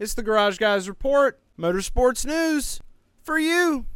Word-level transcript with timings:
It's 0.00 0.14
the 0.14 0.22
Garage 0.22 0.58
Guys 0.58 0.88
Report, 0.88 1.40
motorsports 1.58 2.24
news 2.24 2.80
for 3.24 3.36
you. 3.36 3.86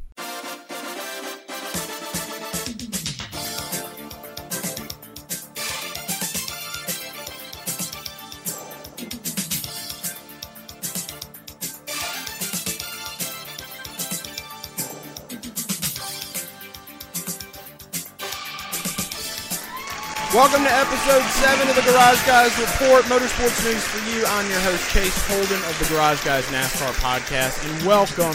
Welcome 20.35 20.64
to 20.64 20.73
episode 20.73 21.23
7 21.25 21.69
of 21.69 21.77
the 21.77 21.83
Garage 21.83 22.27
Guys 22.27 22.59
Report, 22.59 23.05
motorsports 23.05 23.62
news 23.67 23.85
for 23.85 23.99
you. 24.11 24.25
I'm 24.25 24.49
your 24.49 24.61
host, 24.61 24.91
Chase 24.91 25.29
Holden 25.29 25.62
of 25.69 25.79
the 25.79 25.95
Garage 25.95 26.25
Guys 26.25 26.46
NASCAR 26.46 26.95
podcast, 27.03 27.62
and 27.69 27.86
welcome 27.86 28.32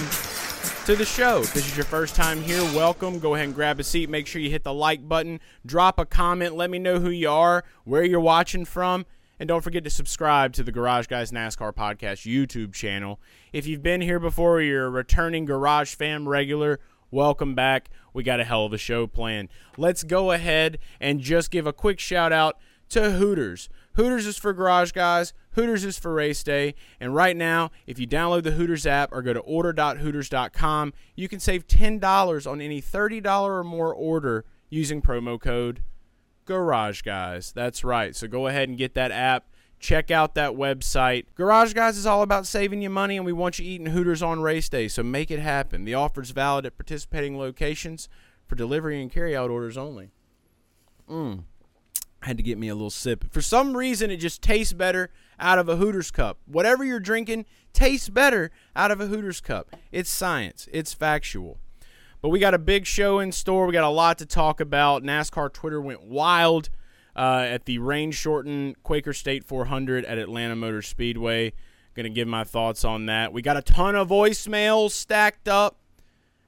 to 0.86 0.96
the 0.96 1.04
show. 1.04 1.40
If 1.40 1.56
this 1.56 1.66
is 1.66 1.76
your 1.76 1.88
first 1.88 2.16
time 2.16 2.40
here, 2.44 2.62
welcome. 2.76 3.18
Go 3.18 3.34
ahead 3.34 3.48
and 3.48 3.56
grab 3.56 3.80
a 3.80 3.84
seat. 3.84 4.12
Make 4.12 4.28
sure 4.28 4.40
you 4.40 4.52
hit 4.52 4.64
the 4.64 4.76
like 4.76 5.10
button, 5.10 5.40
drop 5.66 5.98
a 5.98 6.06
comment, 6.06 6.56
let 6.56 6.70
me 6.70 6.78
know 6.78 7.00
who 7.00 7.10
you 7.10 7.32
are, 7.32 7.64
where 7.84 8.04
you're 8.04 8.20
watching 8.20 8.64
from, 8.64 9.08
and 9.40 9.48
don't 9.48 9.64
forget 9.64 9.84
to 9.84 9.90
subscribe 9.90 10.54
to 10.54 10.62
the 10.62 10.72
Garage 10.72 11.08
Guys 11.08 11.32
NASCAR 11.32 11.74
podcast 11.74 12.32
YouTube 12.32 12.76
channel. 12.76 13.20
If 13.52 13.66
you've 13.66 13.82
been 13.82 14.02
here 14.02 14.20
before, 14.20 14.62
you're 14.62 14.86
a 14.86 14.92
returning 14.92 15.46
Garage 15.46 15.96
Fam 15.96 16.30
regular, 16.30 16.80
welcome 17.12 17.56
back. 17.56 17.90
We 18.14 18.24
got 18.24 18.40
a 18.40 18.44
hell 18.44 18.66
of 18.66 18.74
a 18.74 18.78
show 18.78 19.08
planned. 19.08 19.50
Let's 19.78 20.04
go 20.04 20.32
ahead 20.32 20.80
and 21.00 21.20
just 21.20 21.52
give 21.52 21.68
a 21.68 21.74
quick 21.74 22.00
shout 22.00 22.32
out 22.32 22.58
to 22.90 23.12
Hooters. 23.12 23.70
Hooters 23.94 24.28
is 24.28 24.38
for 24.38 24.54
garage 24.54 24.92
guys, 24.92 25.34
Hooters 25.52 25.84
is 25.84 25.98
for 25.98 26.14
race 26.14 26.44
day, 26.44 26.76
and 27.00 27.16
right 27.16 27.36
now, 27.36 27.72
if 27.88 27.98
you 27.98 28.08
download 28.08 28.44
the 28.44 28.52
Hooters 28.52 28.86
app 28.86 29.12
or 29.12 29.24
go 29.24 29.34
to 29.34 29.40
order.hooters.com, 29.40 30.94
you 31.16 31.28
can 31.28 31.40
save 31.40 31.68
$10 31.68 32.52
on 32.52 32.62
any 32.62 32.80
$30 32.80 33.26
or 33.26 33.64
more 33.64 33.94
order 33.94 34.46
using 34.70 35.02
promo 35.02 35.40
code 35.40 35.82
Garage 36.46 37.02
Guys. 37.02 37.52
That's 37.52 37.84
right. 37.84 38.16
So 38.16 38.28
go 38.28 38.48
ahead 38.48 38.70
and 38.70 38.78
get 38.78 38.94
that 38.94 39.12
app. 39.12 39.48
Check 39.80 40.10
out 40.10 40.34
that 40.36 40.54
website. 40.54 41.26
Garage 41.36 41.74
Guys 41.74 41.98
is 41.98 42.06
all 42.06 42.24
about 42.24 42.48
saving 42.48 42.82
you 42.82 42.90
money, 42.90 43.16
and 43.16 43.26
we 43.26 43.34
want 43.34 43.60
you 43.60 43.66
eating 43.66 43.88
Hooters 43.88 44.24
on 44.24 44.42
race 44.42 44.70
day, 44.70 44.88
so 44.88 45.04
make 45.04 45.30
it 45.30 45.40
happen. 45.40 45.86
The 45.86 45.94
offer 45.94 46.22
is 46.22 46.32
valid 46.32 46.66
at 46.66 46.78
participating 46.78 47.38
locations 47.38 48.10
for 48.48 48.56
delivery 48.56 49.02
and 49.02 49.12
carryout 49.12 49.50
orders 49.50 49.78
only. 49.78 50.10
Mmm. 51.10 51.44
Had 52.24 52.38
to 52.38 52.44
get 52.44 52.58
me 52.58 52.70
a 52.70 52.76
little 52.76 52.90
sip. 52.90 53.32
For 53.32 53.42
some 53.42 53.78
reason, 53.78 54.10
it 54.10 54.18
just 54.18 54.42
tastes 54.42 54.74
better 54.74 55.12
out 55.40 55.60
of 55.60 55.70
a 55.70 55.76
Hooters 55.76 56.10
cup. 56.10 56.40
Whatever 56.48 56.84
you're 56.84 57.00
drinking 57.00 57.46
tastes 57.72 58.10
better 58.10 58.50
out 58.76 58.90
of 58.90 59.00
a 59.00 59.06
Hooters 59.06 59.40
cup. 59.40 59.76
It's 59.92 60.10
science, 60.10 60.68
it's 60.74 60.94
factual. 60.94 61.60
But 62.20 62.30
we 62.30 62.40
got 62.40 62.56
a 62.56 62.60
big 62.60 62.88
show 62.88 63.20
in 63.20 63.32
store. 63.32 63.68
We 63.68 63.74
got 63.74 63.84
a 63.84 63.90
lot 63.90 64.18
to 64.18 64.26
talk 64.26 64.60
about. 64.60 65.04
NASCAR 65.04 65.54
Twitter 65.54 65.80
went 65.80 66.02
wild 66.02 66.70
uh, 67.18 67.46
at 67.50 67.66
the 67.66 67.80
rain 67.80 68.12
shortened 68.12 68.82
Quaker 68.84 69.12
State 69.12 69.44
400 69.44 70.06
at 70.06 70.18
Atlanta 70.18 70.56
Motor 70.56 70.84
Speedway. 70.84 71.52
Going 71.96 72.04
to 72.04 72.12
give 72.12 72.28
my 72.28 72.44
thoughts 72.44 72.86
on 72.86 73.08
that. 73.08 73.34
We 73.34 73.42
got 73.42 73.58
a 73.58 73.62
ton 73.64 73.96
of 73.96 74.10
voicemails 74.10 74.92
stacked 74.92 75.48
up. 75.48 75.78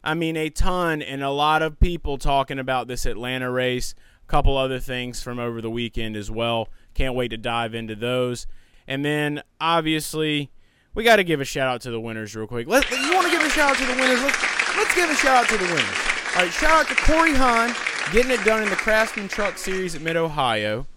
I 0.03 0.14
mean, 0.14 0.38
a 0.38 0.52
ton, 0.52 1.02
and 1.02 1.23
a 1.23 1.31
lot 1.31 1.64
of 1.64 1.80
people 1.80 2.20
talking 2.20 2.59
about 2.59 2.88
this 2.88 3.08
Atlanta 3.08 3.50
race. 3.50 3.95
A 4.23 4.28
couple 4.28 4.56
other 4.56 4.80
things 4.80 5.23
from 5.23 5.39
over 5.39 5.59
the 5.59 5.72
weekend 5.72 6.16
as 6.16 6.30
well. 6.30 6.70
Can't 6.94 7.16
wait 7.16 7.30
to 7.30 7.38
dive 7.38 7.73
into 7.73 7.95
those. 7.95 8.45
And 8.88 9.04
then, 9.04 9.42
obviously, 9.59 10.52
we 10.94 11.04
got 11.04 11.16
to 11.16 11.23
give 11.23 11.42
a 11.42 11.45
shout 11.45 11.67
out 11.67 11.81
to 11.81 11.92
the 11.92 12.00
winners 12.00 12.36
real 12.36 12.45
quick. 12.45 12.67
Let, 12.67 12.89
you 12.92 13.14
want 13.14 13.26
to 13.26 13.31
give 13.31 13.42
a 13.42 13.50
shout 13.50 13.72
out 13.72 13.78
to 13.78 13.86
the 13.88 14.00
winners? 14.00 14.22
Let's, 14.22 14.78
let's 14.78 14.95
give 14.95 15.09
a 15.09 15.16
shout 15.16 15.44
out 15.44 15.50
to 15.50 15.58
the 15.58 15.66
winners. 15.66 15.98
All 16.36 16.44
right, 16.44 16.54
shout 16.54 16.86
out 16.86 16.88
to 16.89 16.95
Corey 16.95 17.33
Heim 17.33 17.73
getting 18.11 18.31
it 18.31 18.43
done 18.43 18.63
in 18.63 18.69
the 18.69 18.75
Craftsman 18.75 19.27
Truck 19.27 19.58
Series 19.58 19.93
at 19.93 20.02
Mid 20.02 20.17
Ohio. 20.17 20.87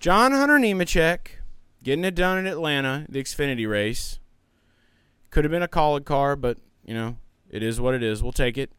John 0.00 0.32
Hunter 0.32 0.58
Nemechek 0.58 1.18
getting 1.82 2.04
it 2.04 2.14
done 2.14 2.38
in 2.38 2.46
Atlanta, 2.46 3.06
the 3.08 3.22
Xfinity 3.22 3.68
race. 3.68 4.18
Could 5.30 5.44
have 5.44 5.50
been 5.50 5.62
a 5.62 5.68
Kaulig 5.68 6.04
car, 6.04 6.36
but 6.36 6.58
you 6.84 6.92
know 6.92 7.16
it 7.48 7.62
is 7.62 7.80
what 7.80 7.94
it 7.94 8.02
is. 8.02 8.22
We'll 8.22 8.32
take 8.32 8.58
it. 8.58 8.70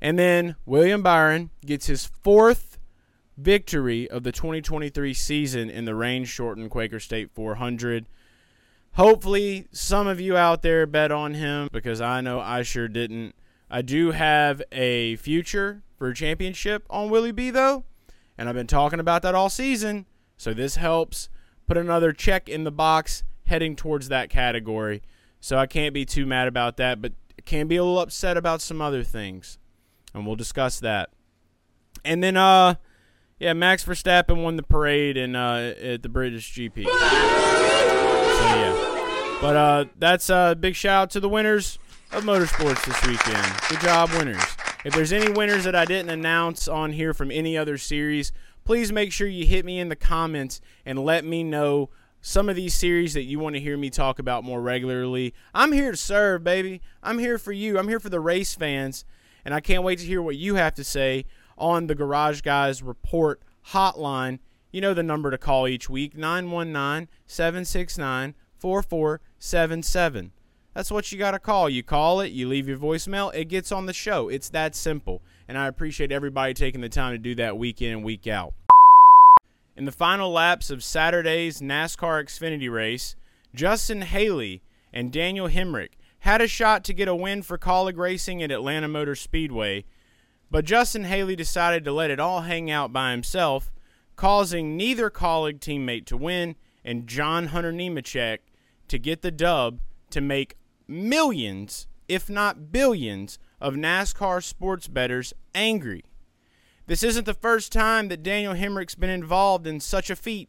And 0.00 0.16
then 0.18 0.54
William 0.64 1.02
Byron 1.02 1.50
gets 1.64 1.86
his 1.86 2.06
fourth 2.22 2.78
victory 3.36 4.08
of 4.08 4.22
the 4.22 4.32
2023 4.32 5.12
season 5.12 5.68
in 5.68 5.86
the 5.86 5.94
rain 5.94 6.24
shortened 6.24 6.70
Quaker 6.70 7.00
State 7.00 7.30
400. 7.32 8.06
Hopefully, 8.92 9.66
some 9.72 10.06
of 10.06 10.20
you 10.20 10.36
out 10.36 10.62
there 10.62 10.86
bet 10.86 11.10
on 11.10 11.34
him 11.34 11.68
because 11.72 12.00
I 12.00 12.20
know 12.20 12.38
I 12.38 12.62
sure 12.62 12.86
didn't. 12.86 13.34
I 13.68 13.82
do 13.82 14.12
have 14.12 14.62
a 14.70 15.16
future 15.16 15.82
for 15.96 16.08
a 16.08 16.14
championship 16.14 16.86
on 16.90 17.10
Willie 17.10 17.32
B, 17.32 17.50
though, 17.50 17.84
and 18.36 18.48
I've 18.48 18.54
been 18.54 18.66
talking 18.66 19.00
about 19.00 19.22
that 19.22 19.34
all 19.34 19.48
season. 19.48 20.06
So 20.36 20.52
this 20.52 20.76
helps 20.76 21.28
put 21.66 21.76
another 21.76 22.12
check 22.12 22.48
in 22.48 22.64
the 22.64 22.70
box 22.70 23.24
heading 23.46 23.76
towards 23.76 24.08
that 24.08 24.28
category. 24.28 25.02
So 25.40 25.58
I 25.58 25.66
can't 25.66 25.94
be 25.94 26.04
too 26.04 26.26
mad 26.26 26.48
about 26.48 26.76
that, 26.76 27.00
but 27.00 27.12
can 27.44 27.68
be 27.68 27.76
a 27.76 27.84
little 27.84 28.00
upset 28.00 28.36
about 28.36 28.60
some 28.60 28.82
other 28.82 29.02
things, 29.02 29.58
and 30.12 30.26
we'll 30.26 30.36
discuss 30.36 30.80
that. 30.80 31.10
And 32.04 32.22
then, 32.22 32.36
uh, 32.36 32.74
yeah, 33.38 33.52
Max 33.52 33.84
Verstappen 33.84 34.42
won 34.42 34.56
the 34.56 34.62
parade 34.62 35.16
in 35.16 35.36
uh, 35.36 35.74
at 35.80 36.02
the 36.02 36.08
British 36.08 36.54
GP. 36.54 36.84
So 36.84 36.90
yeah, 38.54 39.38
but 39.40 39.56
uh, 39.56 39.84
that's 39.98 40.28
a 40.30 40.56
big 40.58 40.74
shout 40.74 41.02
out 41.02 41.10
to 41.10 41.20
the 41.20 41.28
winners 41.28 41.78
of 42.12 42.24
motorsports 42.24 42.84
this 42.84 43.06
weekend. 43.06 43.46
Good 43.68 43.80
job, 43.80 44.10
winners. 44.10 44.55
If 44.86 44.94
there's 44.94 45.12
any 45.12 45.32
winners 45.32 45.64
that 45.64 45.74
I 45.74 45.84
didn't 45.84 46.10
announce 46.10 46.68
on 46.68 46.92
here 46.92 47.12
from 47.12 47.32
any 47.32 47.58
other 47.58 47.76
series, 47.76 48.30
please 48.62 48.92
make 48.92 49.10
sure 49.10 49.26
you 49.26 49.44
hit 49.44 49.64
me 49.64 49.80
in 49.80 49.88
the 49.88 49.96
comments 49.96 50.60
and 50.84 51.04
let 51.04 51.24
me 51.24 51.42
know 51.42 51.90
some 52.20 52.48
of 52.48 52.54
these 52.54 52.72
series 52.72 53.12
that 53.14 53.24
you 53.24 53.40
want 53.40 53.56
to 53.56 53.60
hear 53.60 53.76
me 53.76 53.90
talk 53.90 54.20
about 54.20 54.44
more 54.44 54.60
regularly. 54.60 55.34
I'm 55.52 55.72
here 55.72 55.90
to 55.90 55.96
serve, 55.96 56.44
baby. 56.44 56.82
I'm 57.02 57.18
here 57.18 57.36
for 57.36 57.50
you. 57.50 57.80
I'm 57.80 57.88
here 57.88 57.98
for 57.98 58.10
the 58.10 58.20
race 58.20 58.54
fans, 58.54 59.04
and 59.44 59.52
I 59.52 59.58
can't 59.58 59.82
wait 59.82 59.98
to 59.98 60.06
hear 60.06 60.22
what 60.22 60.36
you 60.36 60.54
have 60.54 60.74
to 60.74 60.84
say 60.84 61.24
on 61.58 61.88
the 61.88 61.96
Garage 61.96 62.42
Guys 62.42 62.80
Report 62.80 63.42
hotline. 63.70 64.38
You 64.70 64.82
know 64.82 64.94
the 64.94 65.02
number 65.02 65.32
to 65.32 65.38
call 65.38 65.66
each 65.66 65.90
week 65.90 66.16
919 66.16 67.08
769 67.26 68.36
4477. 68.60 70.30
That's 70.76 70.90
what 70.90 71.10
you 71.10 71.16
got 71.16 71.30
to 71.30 71.38
call. 71.38 71.70
You 71.70 71.82
call 71.82 72.20
it, 72.20 72.32
you 72.32 72.46
leave 72.46 72.68
your 72.68 72.76
voicemail, 72.76 73.34
it 73.34 73.46
gets 73.46 73.72
on 73.72 73.86
the 73.86 73.94
show. 73.94 74.28
It's 74.28 74.50
that 74.50 74.74
simple. 74.74 75.22
And 75.48 75.56
I 75.56 75.68
appreciate 75.68 76.12
everybody 76.12 76.52
taking 76.52 76.82
the 76.82 76.90
time 76.90 77.14
to 77.14 77.18
do 77.18 77.34
that 77.36 77.56
week 77.56 77.80
in 77.80 77.92
and 77.92 78.04
week 78.04 78.26
out. 78.26 78.52
In 79.74 79.86
the 79.86 79.90
final 79.90 80.30
laps 80.30 80.68
of 80.68 80.84
Saturday's 80.84 81.62
NASCAR 81.62 82.22
Xfinity 82.22 82.70
race, 82.70 83.16
Justin 83.54 84.02
Haley 84.02 84.60
and 84.92 85.10
Daniel 85.10 85.48
Hemric 85.48 85.92
had 86.20 86.42
a 86.42 86.46
shot 86.46 86.84
to 86.84 86.92
get 86.92 87.08
a 87.08 87.16
win 87.16 87.40
for 87.40 87.56
Kaulig 87.56 87.96
Racing 87.96 88.42
at 88.42 88.50
Atlanta 88.50 88.86
Motor 88.86 89.14
Speedway, 89.14 89.86
but 90.50 90.66
Justin 90.66 91.04
Haley 91.04 91.36
decided 91.36 91.84
to 91.84 91.92
let 91.92 92.10
it 92.10 92.20
all 92.20 92.42
hang 92.42 92.70
out 92.70 92.92
by 92.92 93.12
himself, 93.12 93.72
causing 94.14 94.76
neither 94.76 95.08
Kaulig 95.08 95.58
teammate 95.58 96.04
to 96.04 96.18
win 96.18 96.54
and 96.84 97.06
John 97.06 97.46
Hunter 97.46 97.72
Nemechek 97.72 98.40
to 98.88 98.98
get 98.98 99.22
the 99.22 99.30
dub 99.30 99.78
to 100.10 100.20
make 100.20 100.54
millions, 100.88 101.86
if 102.08 102.28
not 102.30 102.72
billions, 102.72 103.38
of 103.60 103.74
NASCAR 103.74 104.42
sports 104.42 104.88
bettors 104.88 105.32
angry. 105.54 106.04
This 106.86 107.02
isn't 107.02 107.24
the 107.26 107.34
first 107.34 107.72
time 107.72 108.08
that 108.08 108.22
Daniel 108.22 108.54
Hemric's 108.54 108.94
been 108.94 109.10
involved 109.10 109.66
in 109.66 109.80
such 109.80 110.10
a 110.10 110.16
feat, 110.16 110.48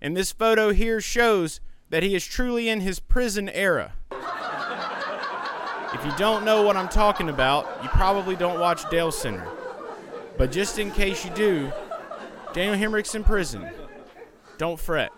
and 0.00 0.16
this 0.16 0.32
photo 0.32 0.72
here 0.72 1.00
shows 1.00 1.60
that 1.88 2.02
he 2.02 2.14
is 2.14 2.26
truly 2.26 2.68
in 2.68 2.80
his 2.80 3.00
prison 3.00 3.48
era. 3.48 3.92
if 4.10 6.04
you 6.04 6.12
don't 6.18 6.44
know 6.44 6.62
what 6.62 6.76
I'm 6.76 6.88
talking 6.88 7.28
about, 7.28 7.82
you 7.82 7.88
probably 7.90 8.36
don't 8.36 8.60
watch 8.60 8.88
Dale 8.90 9.12
Center. 9.12 9.46
But 10.36 10.52
just 10.52 10.78
in 10.78 10.90
case 10.90 11.24
you 11.24 11.30
do, 11.30 11.72
Daniel 12.52 12.76
Hemric's 12.76 13.14
in 13.14 13.24
prison. 13.24 13.66
Don't 14.58 14.78
fret. 14.78 15.10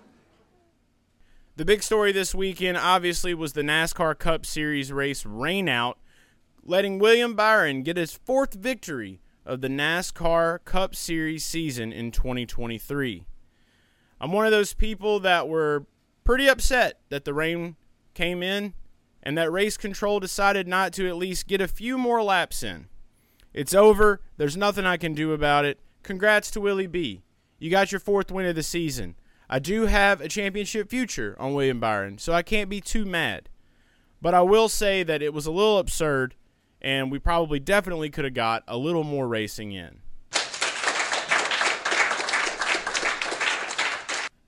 The 1.58 1.64
big 1.64 1.82
story 1.82 2.12
this 2.12 2.36
weekend, 2.36 2.78
obviously, 2.78 3.34
was 3.34 3.54
the 3.54 3.62
NASCAR 3.62 4.16
Cup 4.16 4.46
Series 4.46 4.92
race 4.92 5.24
rainout, 5.24 5.94
letting 6.62 7.00
William 7.00 7.34
Byron 7.34 7.82
get 7.82 7.96
his 7.96 8.14
fourth 8.14 8.54
victory 8.54 9.20
of 9.44 9.60
the 9.60 9.66
NASCAR 9.66 10.64
Cup 10.64 10.94
Series 10.94 11.44
season 11.44 11.92
in 11.92 12.12
2023. 12.12 13.24
I'm 14.20 14.30
one 14.30 14.46
of 14.46 14.52
those 14.52 14.72
people 14.72 15.18
that 15.18 15.48
were 15.48 15.86
pretty 16.22 16.46
upset 16.46 17.00
that 17.08 17.24
the 17.24 17.34
rain 17.34 17.74
came 18.14 18.40
in 18.40 18.74
and 19.20 19.36
that 19.36 19.50
race 19.50 19.76
control 19.76 20.20
decided 20.20 20.68
not 20.68 20.92
to 20.92 21.08
at 21.08 21.16
least 21.16 21.48
get 21.48 21.60
a 21.60 21.66
few 21.66 21.98
more 21.98 22.22
laps 22.22 22.62
in. 22.62 22.86
It's 23.52 23.74
over. 23.74 24.20
There's 24.36 24.56
nothing 24.56 24.86
I 24.86 24.96
can 24.96 25.12
do 25.12 25.32
about 25.32 25.64
it. 25.64 25.80
Congrats 26.04 26.52
to 26.52 26.60
Willie 26.60 26.86
B. 26.86 27.22
You 27.58 27.68
got 27.68 27.90
your 27.90 27.98
fourth 27.98 28.30
win 28.30 28.46
of 28.46 28.54
the 28.54 28.62
season. 28.62 29.16
I 29.50 29.58
do 29.58 29.86
have 29.86 30.20
a 30.20 30.28
championship 30.28 30.90
future 30.90 31.34
on 31.38 31.54
William 31.54 31.80
Byron, 31.80 32.18
so 32.18 32.34
I 32.34 32.42
can't 32.42 32.68
be 32.68 32.82
too 32.82 33.06
mad. 33.06 33.48
But 34.20 34.34
I 34.34 34.42
will 34.42 34.68
say 34.68 35.02
that 35.02 35.22
it 35.22 35.32
was 35.32 35.46
a 35.46 35.50
little 35.50 35.78
absurd, 35.78 36.34
and 36.82 37.10
we 37.10 37.18
probably 37.18 37.58
definitely 37.58 38.10
could 38.10 38.24
have 38.24 38.34
got 38.34 38.62
a 38.68 38.76
little 38.76 39.04
more 39.04 39.26
racing 39.26 39.72
in. 39.72 40.00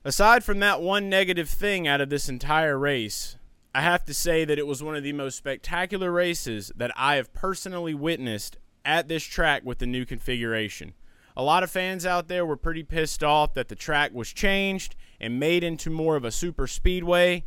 Aside 0.05 0.45
from 0.45 0.59
that 0.59 0.83
one 0.83 1.09
negative 1.09 1.49
thing 1.49 1.89
out 1.89 2.01
of 2.03 2.11
this 2.11 2.29
entire 2.29 2.79
race, 2.79 3.37
I 3.75 3.81
have 3.81 4.05
to 4.05 4.15
say 4.15 4.45
that 4.45 4.59
it 4.59 4.67
was 4.67 4.83
one 4.83 4.97
of 4.97 5.03
the 5.03 5.13
most 5.15 5.37
spectacular 5.37 6.11
races 6.11 6.73
that 6.77 6.91
I 6.97 7.17
have 7.17 7.33
personally 7.33 7.95
witnessed 7.95 8.59
at 8.85 9.09
this 9.09 9.23
track 9.25 9.63
with 9.65 9.79
the 9.79 9.87
new 9.87 10.05
configuration. 10.05 10.93
A 11.41 11.43
lot 11.43 11.63
of 11.63 11.71
fans 11.71 12.05
out 12.05 12.29
there 12.29 12.45
were 12.45 12.59
pretty 12.59 12.83
pissed 12.83 13.25
off 13.25 13.55
that 13.55 13.69
the 13.69 13.75
track 13.75 14.13
was 14.13 14.31
changed 14.31 14.95
and 15.19 15.41
made 15.41 15.65
into 15.65 15.89
more 15.89 16.15
of 16.15 16.23
a 16.23 16.31
super 16.31 16.67
speedway. 16.67 17.47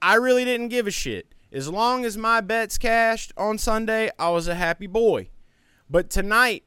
I 0.00 0.14
really 0.14 0.46
didn't 0.46 0.68
give 0.68 0.86
a 0.86 0.90
shit. 0.90 1.34
As 1.52 1.68
long 1.68 2.06
as 2.06 2.16
my 2.16 2.40
bets 2.40 2.78
cashed 2.78 3.34
on 3.36 3.58
Sunday, 3.58 4.08
I 4.18 4.30
was 4.30 4.48
a 4.48 4.54
happy 4.54 4.86
boy. 4.86 5.28
But 5.90 6.08
tonight, 6.08 6.64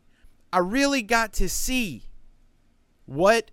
I 0.54 0.60
really 0.60 1.02
got 1.02 1.34
to 1.34 1.50
see 1.50 2.12
what 3.08 3.50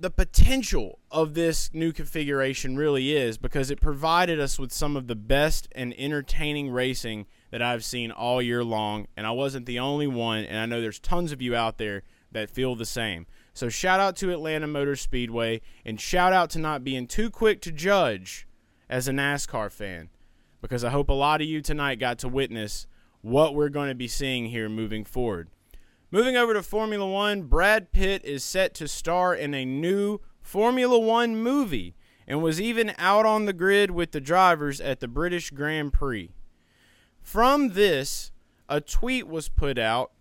the 0.00 0.08
potential 0.08 0.98
of 1.10 1.34
this 1.34 1.74
new 1.74 1.92
configuration 1.92 2.74
really 2.74 3.14
is 3.14 3.36
because 3.36 3.70
it 3.70 3.82
provided 3.82 4.40
us 4.40 4.58
with 4.58 4.72
some 4.72 4.96
of 4.96 5.08
the 5.08 5.14
best 5.14 5.68
and 5.72 5.92
entertaining 5.98 6.70
racing 6.70 7.26
that 7.52 7.62
I've 7.62 7.84
seen 7.84 8.10
all 8.10 8.42
year 8.42 8.64
long. 8.64 9.06
And 9.16 9.24
I 9.26 9.30
wasn't 9.30 9.66
the 9.66 9.78
only 9.78 10.08
one, 10.08 10.44
and 10.44 10.58
I 10.58 10.66
know 10.66 10.80
there's 10.80 10.98
tons 10.98 11.30
of 11.30 11.40
you 11.40 11.54
out 11.54 11.78
there 11.78 12.02
that 12.32 12.50
feel 12.50 12.74
the 12.74 12.86
same. 12.86 13.26
So 13.54 13.68
shout 13.68 14.00
out 14.00 14.16
to 14.16 14.32
Atlanta 14.32 14.66
Motor 14.66 14.96
Speedway 14.96 15.60
and 15.84 16.00
shout 16.00 16.32
out 16.32 16.50
to 16.50 16.58
not 16.58 16.82
being 16.82 17.06
too 17.06 17.30
quick 17.30 17.60
to 17.60 17.70
judge 17.70 18.48
as 18.88 19.06
a 19.06 19.12
NASCAR 19.12 19.70
fan 19.70 20.08
because 20.62 20.82
I 20.82 20.90
hope 20.90 21.10
a 21.10 21.14
lot 21.14 21.42
of 21.42 21.46
you 21.46 21.60
tonight 21.60 22.00
got 22.00 22.18
to 22.20 22.28
witness 22.28 22.86
what 23.20 23.54
we're 23.54 23.68
going 23.68 23.90
to 23.90 23.94
be 23.94 24.08
seeing 24.08 24.46
here 24.46 24.70
moving 24.70 25.04
forward. 25.04 25.50
Moving 26.10 26.36
over 26.36 26.54
to 26.54 26.62
Formula 26.62 27.06
One, 27.06 27.42
Brad 27.42 27.92
Pitt 27.92 28.24
is 28.24 28.42
set 28.42 28.74
to 28.74 28.88
star 28.88 29.34
in 29.34 29.52
a 29.52 29.66
new 29.66 30.20
Formula 30.40 30.98
One 30.98 31.36
movie 31.36 31.94
and 32.26 32.42
was 32.42 32.60
even 32.60 32.94
out 32.96 33.26
on 33.26 33.44
the 33.44 33.52
grid 33.52 33.90
with 33.90 34.12
the 34.12 34.20
drivers 34.20 34.80
at 34.80 35.00
the 35.00 35.08
British 35.08 35.50
Grand 35.50 35.92
Prix. 35.92 36.30
From 37.22 37.70
this, 37.70 38.30
a 38.68 38.80
tweet 38.80 39.26
was 39.26 39.48
put 39.48 39.78
out 39.78 40.12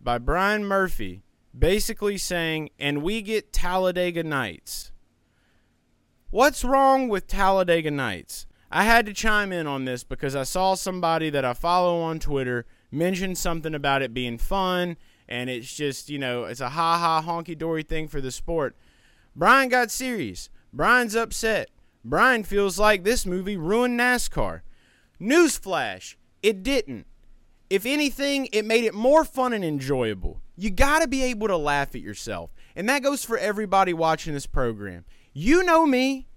by 0.00 0.18
Brian 0.18 0.64
Murphy 0.64 1.22
basically 1.56 2.18
saying, 2.18 2.70
and 2.78 3.02
we 3.02 3.22
get 3.22 3.52
Talladega 3.52 4.22
Nights. 4.22 4.92
What's 6.30 6.64
wrong 6.64 7.08
with 7.08 7.26
Talladega 7.26 7.90
Nights? 7.90 8.46
I 8.70 8.84
had 8.84 9.06
to 9.06 9.14
chime 9.14 9.52
in 9.52 9.66
on 9.66 9.84
this 9.84 10.02
because 10.02 10.34
I 10.34 10.42
saw 10.42 10.74
somebody 10.74 11.30
that 11.30 11.44
I 11.44 11.54
follow 11.54 12.00
on 12.00 12.18
Twitter 12.18 12.66
mention 12.90 13.34
something 13.34 13.74
about 13.74 14.02
it 14.02 14.12
being 14.12 14.38
fun 14.38 14.96
and 15.28 15.50
it's 15.50 15.74
just 15.74 16.08
you 16.08 16.18
know 16.18 16.44
it's 16.44 16.60
a 16.60 16.70
ha 16.70 16.98
ha 16.98 17.22
honky 17.26 17.56
dory 17.56 17.82
thing 17.82 18.08
for 18.08 18.20
the 18.20 18.30
sport. 18.30 18.76
Brian 19.34 19.68
got 19.68 19.90
serious. 19.90 20.48
Brian's 20.72 21.14
upset. 21.14 21.70
Brian 22.04 22.44
feels 22.44 22.78
like 22.78 23.04
this 23.04 23.26
movie 23.26 23.56
ruined 23.56 23.98
NASCAR. 23.98 24.60
Newsflash: 25.20 26.16
It 26.42 26.62
didn't. 26.62 27.06
If 27.68 27.84
anything, 27.84 28.48
it 28.52 28.64
made 28.64 28.84
it 28.84 28.94
more 28.94 29.24
fun 29.24 29.52
and 29.52 29.64
enjoyable. 29.64 30.40
You 30.56 30.70
got 30.70 31.00
to 31.00 31.08
be 31.08 31.22
able 31.24 31.48
to 31.48 31.56
laugh 31.56 31.94
at 31.94 32.00
yourself. 32.00 32.50
And 32.74 32.88
that 32.88 33.02
goes 33.02 33.24
for 33.24 33.36
everybody 33.38 33.92
watching 33.92 34.34
this 34.34 34.46
program. 34.46 35.04
You 35.32 35.64
know 35.64 35.86
me, 35.86 36.28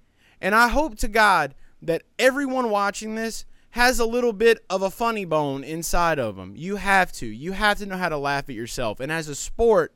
and 0.41 0.55
I 0.55 0.69
hope 0.69 0.97
to 0.99 1.07
God 1.07 1.53
that 1.81 2.03
everyone 2.17 2.69
watching 2.69 3.15
this 3.15 3.45
has 3.71 3.99
a 3.99 4.05
little 4.05 4.33
bit 4.33 4.65
of 4.69 4.81
a 4.81 4.89
funny 4.89 5.25
bone 5.25 5.63
inside 5.63 6.17
of 6.17 6.35
them. 6.35 6.53
You 6.55 6.77
have 6.77 7.11
to. 7.13 7.25
You 7.25 7.51
have 7.51 7.77
to 7.77 7.85
know 7.85 7.97
how 7.97 8.09
to 8.09 8.17
laugh 8.17 8.49
at 8.49 8.55
yourself. 8.55 8.99
And 8.99 9.11
as 9.11 9.27
a 9.27 9.35
sport, 9.35 9.93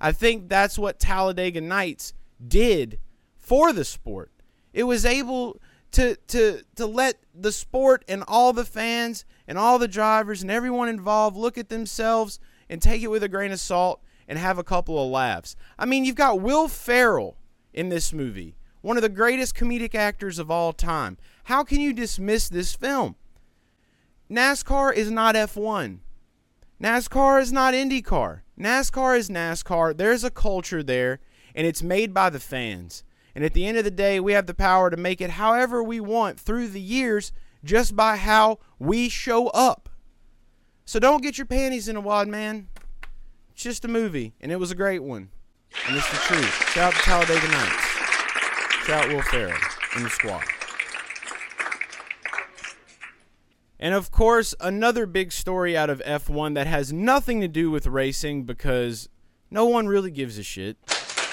I 0.00 0.12
think 0.12 0.48
that's 0.48 0.78
what 0.78 0.98
Talladega 0.98 1.60
Nights 1.60 2.14
did 2.46 2.98
for 3.38 3.72
the 3.72 3.84
sport. 3.84 4.32
It 4.72 4.84
was 4.84 5.06
able 5.06 5.60
to 5.92 6.16
to 6.28 6.62
to 6.76 6.86
let 6.86 7.18
the 7.34 7.52
sport 7.52 8.04
and 8.08 8.24
all 8.26 8.52
the 8.52 8.64
fans 8.64 9.24
and 9.46 9.58
all 9.58 9.78
the 9.78 9.88
drivers 9.88 10.42
and 10.42 10.50
everyone 10.50 10.88
involved 10.88 11.36
look 11.36 11.56
at 11.56 11.68
themselves 11.68 12.40
and 12.68 12.80
take 12.80 13.02
it 13.02 13.10
with 13.10 13.22
a 13.22 13.28
grain 13.28 13.52
of 13.52 13.60
salt 13.60 14.02
and 14.26 14.38
have 14.38 14.58
a 14.58 14.64
couple 14.64 15.02
of 15.02 15.10
laughs. 15.10 15.56
I 15.78 15.86
mean, 15.86 16.04
you've 16.04 16.16
got 16.16 16.40
Will 16.40 16.68
Ferrell 16.68 17.36
in 17.72 17.88
this 17.88 18.12
movie, 18.12 18.56
one 18.80 18.96
of 18.96 19.02
the 19.02 19.08
greatest 19.08 19.54
comedic 19.54 19.94
actors 19.94 20.38
of 20.38 20.50
all 20.50 20.72
time. 20.72 21.18
How 21.44 21.64
can 21.64 21.80
you 21.80 21.92
dismiss 21.92 22.48
this 22.48 22.74
film? 22.74 23.16
NASCAR 24.30 24.94
is 24.94 25.10
not 25.10 25.34
F1. 25.34 25.98
NASCAR 26.82 27.40
is 27.40 27.52
not 27.52 27.74
IndyCar. 27.74 28.40
NASCAR 28.58 29.18
is 29.18 29.28
NASCAR. 29.28 29.96
There's 29.96 30.24
a 30.24 30.30
culture 30.30 30.82
there, 30.82 31.20
and 31.54 31.66
it's 31.66 31.82
made 31.82 32.14
by 32.14 32.30
the 32.30 32.40
fans. 32.40 33.04
And 33.34 33.44
at 33.44 33.54
the 33.54 33.66
end 33.66 33.78
of 33.78 33.84
the 33.84 33.90
day, 33.90 34.20
we 34.20 34.32
have 34.32 34.46
the 34.46 34.54
power 34.54 34.90
to 34.90 34.96
make 34.96 35.20
it 35.20 35.30
however 35.30 35.82
we 35.82 36.00
want 36.00 36.38
through 36.38 36.68
the 36.68 36.80
years 36.80 37.32
just 37.64 37.96
by 37.96 38.16
how 38.16 38.58
we 38.78 39.08
show 39.08 39.48
up. 39.48 39.88
So 40.84 40.98
don't 40.98 41.22
get 41.22 41.38
your 41.38 41.46
panties 41.46 41.88
in 41.88 41.96
a 41.96 42.00
wad, 42.00 42.28
man. 42.28 42.68
It's 43.52 43.62
just 43.62 43.84
a 43.84 43.88
movie, 43.88 44.34
and 44.40 44.50
it 44.50 44.56
was 44.56 44.70
a 44.70 44.74
great 44.74 45.02
one. 45.02 45.30
And 45.86 45.96
it's 45.96 46.10
the 46.10 46.16
truth. 46.16 46.70
Shout 46.70 46.92
out 46.92 46.94
to 46.94 47.00
Talladega 47.00 47.48
Nights. 47.48 47.86
Shout 48.84 49.04
out 49.04 49.12
Will 49.12 49.22
Ferrell 49.22 49.58
and 49.96 50.04
the 50.04 50.10
squad. 50.10 50.42
And 53.78 53.94
of 53.94 54.10
course, 54.10 54.54
another 54.60 55.06
big 55.06 55.32
story 55.32 55.76
out 55.76 55.90
of 55.90 56.00
F1 56.06 56.54
that 56.54 56.66
has 56.66 56.92
nothing 56.92 57.40
to 57.40 57.48
do 57.48 57.70
with 57.70 57.86
racing 57.86 58.44
because 58.44 59.08
no 59.50 59.66
one 59.66 59.88
really 59.88 60.10
gives 60.10 60.38
a 60.38 60.42
shit. 60.42 60.76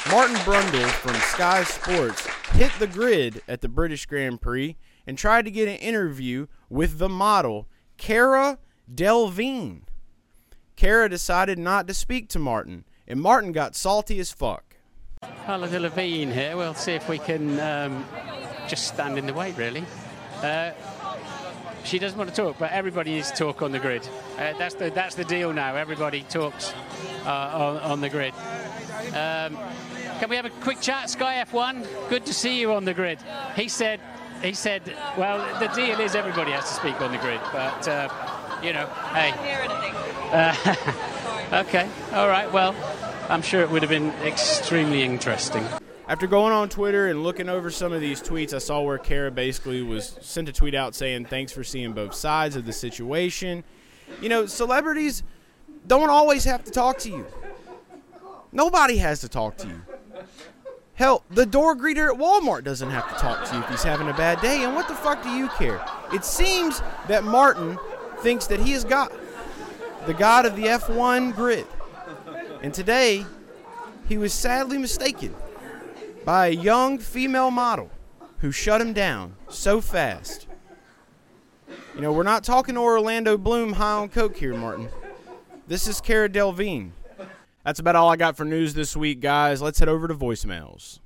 Martin 0.07 0.36
Brundle 0.38 0.90
from 0.90 1.13
Sky 1.16 1.63
Sports 1.63 2.25
hit 2.54 2.72
the 2.80 2.88
grid 2.88 3.44
at 3.48 3.62
the 3.62 3.68
British 3.68 4.06
Grand 4.06 4.42
Prix 4.42 4.75
and 5.06 5.18
tried 5.18 5.46
to 5.46 5.51
get 5.51 5.68
an 5.68 5.75
interview 5.75 6.48
with 6.69 6.98
the 6.98 7.10
model, 7.10 7.68
Cara 7.98 8.57
Delevingne. 8.92 9.81
Cara 10.75 11.10
decided 11.10 11.60
not 11.60 11.88
to 11.88 11.94
speak 11.94 12.30
to 12.30 12.40
Martin, 12.40 12.86
and 13.07 13.22
Martin 13.22 13.51
got 13.51 13.75
salty 13.75 14.19
as 14.19 14.31
fuck. 14.31 14.78
Cara 15.46 15.68
Delevingne 15.68 16.31
here. 16.31 16.57
We'll 16.57 16.74
see 16.74 16.94
if 16.94 17.07
we 17.07 17.19
can 17.19 17.60
um, 17.60 18.06
just 18.68 18.88
stand 18.88 19.18
in 19.18 19.28
the 19.28 19.34
way, 19.34 19.51
really. 19.51 19.84
Uh, 20.42 20.72
she 21.84 22.00
doesn't 22.00 22.18
want 22.18 22.30
to 22.30 22.36
talk, 22.36 22.58
but 22.58 22.72
everybody 22.72 23.12
needs 23.12 23.32
to 23.32 23.38
talk 23.38 23.62
on 23.62 23.72
the 23.72 23.79
grid. 23.79 24.08
Uh, 24.38 24.53
that's 24.58 24.75
the 24.75 24.89
that's 24.89 25.15
the 25.15 25.25
deal 25.25 25.53
now. 25.53 25.75
Everybody 25.75 26.24
talks 26.24 26.74
uh, 27.25 27.29
on, 27.29 27.77
on, 27.77 28.01
the 28.01 28.10
grid. 28.10 28.34
Um, 29.08 29.58
can 30.20 30.29
we 30.29 30.36
have 30.36 30.46
a 30.46 30.50
quick 30.62 30.82
chat, 30.82 31.10
Sky 31.10 31.44
F1? 31.46 32.10
Good 32.10 32.25
to 32.25 32.34
see 32.34 32.60
you 32.60 32.74
on 32.74 32.86
the 32.86 32.94
grid. 32.94 33.20
He 33.56 33.68
said 33.68 34.00
he 34.41 34.53
said, 34.53 34.82
well, 35.18 35.60
the 35.60 35.68
deal 35.68 36.00
is 36.00 36.15
everybody 36.15 36.51
has 36.51 36.63
to 36.70 36.74
speak 36.74 37.01
on 37.01 37.12
the 37.12 37.18
grid, 37.18 37.41
but 37.51 37.88
uh, 37.88 38.10
you 38.63 38.74
know, 38.74 38.86
hey. 39.13 39.34
Uh, 40.32 40.75
okay, 41.65 41.89
all 42.13 42.27
right. 42.27 42.51
Well, 42.51 42.75
I'm 43.29 43.41
sure 43.41 43.62
it 43.62 43.70
would 43.70 43.82
have 43.82 43.89
been 43.89 44.12
extremely 44.25 45.03
interesting. 45.03 45.65
After 46.08 46.25
going 46.25 46.53
on 46.53 46.70
Twitter 46.70 47.08
and 47.08 47.22
looking 47.22 47.50
over 47.50 47.70
some 47.70 47.94
of 47.94 48.01
these 48.01 48.22
tweets, 48.22 48.53
I 48.53 48.58
saw 48.58 48.82
where 48.82 48.98
Cara 48.98 49.29
basically 49.29 49.84
was 49.84 50.18
sent 50.22 50.50
a 50.50 50.53
tweet 50.53 50.74
out 50.74 50.96
saying, 50.96 51.25
Thanks 51.25 51.51
for 51.51 51.63
seeing 51.63 51.94
both 51.94 52.15
sides 52.15 52.56
of 52.56 52.65
the 52.65 52.74
situation. 52.74 53.63
You 54.22 54.29
know, 54.29 54.46
celebrities 54.46 55.24
don't 55.86 56.10
always 56.10 56.44
have 56.46 56.63
to 56.63 56.72
talk 56.72 56.98
to 57.00 57.10
you, 57.10 57.25
nobody 58.51 58.98
has 58.98 59.22
to 59.22 59.29
talk 59.29 59.58
to 59.58 59.68
you. 59.68 59.82
Hell, 60.96 61.24
the 61.32 61.46
door 61.46 61.75
greeter 61.77 62.12
at 62.12 62.20
Walmart 62.20 62.65
doesn't 62.65 62.89
have 62.89 63.08
to 63.13 63.15
talk 63.15 63.48
to 63.48 63.56
you 63.56 63.62
if 63.62 63.70
he's 63.70 63.84
having 63.84 64.10
a 64.10 64.13
bad 64.13 64.41
day, 64.41 64.65
and 64.65 64.75
what 64.75 64.88
the 64.88 64.96
fuck 64.96 65.24
do 65.24 65.29
you 65.29 65.48
care? 65.50 65.82
It 66.13 66.25
seems 66.25 66.82
that 67.08 67.24
Martin 67.24 67.79
thinks 68.18 68.48
that 68.48 68.60
he 68.60 68.74
is 68.74 68.84
God, 68.84 69.10
the 70.06 70.13
God 70.13 70.46
of 70.46 70.58
the 70.58 70.63
F1 70.63 71.34
grid. 71.36 71.65
And 72.62 72.74
today, 72.74 73.25
he 74.10 74.18
was 74.18 74.34
sadly 74.34 74.77
mistaken 74.77 75.34
by 76.25 76.48
a 76.48 76.51
young 76.51 77.00
female 77.00 77.50
model 77.50 77.89
who 78.39 78.51
shut 78.51 78.82
him 78.82 78.91
down 78.91 79.36
so 79.48 79.79
fast. 79.79 80.48
You 81.96 82.01
know, 82.01 82.12
we're 82.12 82.24
not 82.24 82.44
talking 82.44 82.77
Orlando 82.77 83.38
Bloom 83.38 83.74
high 83.74 83.94
on 83.94 84.10
coke 84.10 84.36
here, 84.36 84.53
Martin. 84.53 84.89
This 85.68 85.88
is 85.88 86.01
Cara 86.01 86.27
Delevingne. 86.27 86.91
That's 87.70 87.80
about 87.80 87.96
all 87.96 88.10
I 88.10 88.16
got 88.16 88.36
for 88.36 88.46
news 88.46 88.74
this 88.74 88.98
week, 88.98 89.20
guys. 89.20 89.62
Let's 89.62 89.78
head 89.78 89.90
over 89.90 90.08
to 90.08 90.16
voicemails. 90.16 90.98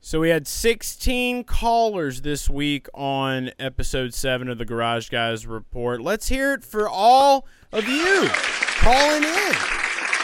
So 0.00 0.20
we 0.20 0.28
had 0.28 0.46
16 0.46 1.42
callers 1.42 2.20
this 2.20 2.48
week 2.48 2.86
on 2.94 3.50
episode 3.58 4.14
7 4.14 4.48
of 4.48 4.58
the 4.58 4.64
Garage 4.64 5.08
Guys 5.08 5.44
Report. 5.44 6.00
Let's 6.00 6.28
hear 6.28 6.52
it 6.52 6.62
for 6.62 6.88
all 6.88 7.48
of 7.72 7.88
you 7.88 8.28
calling 8.76 9.24
in. 9.24 9.54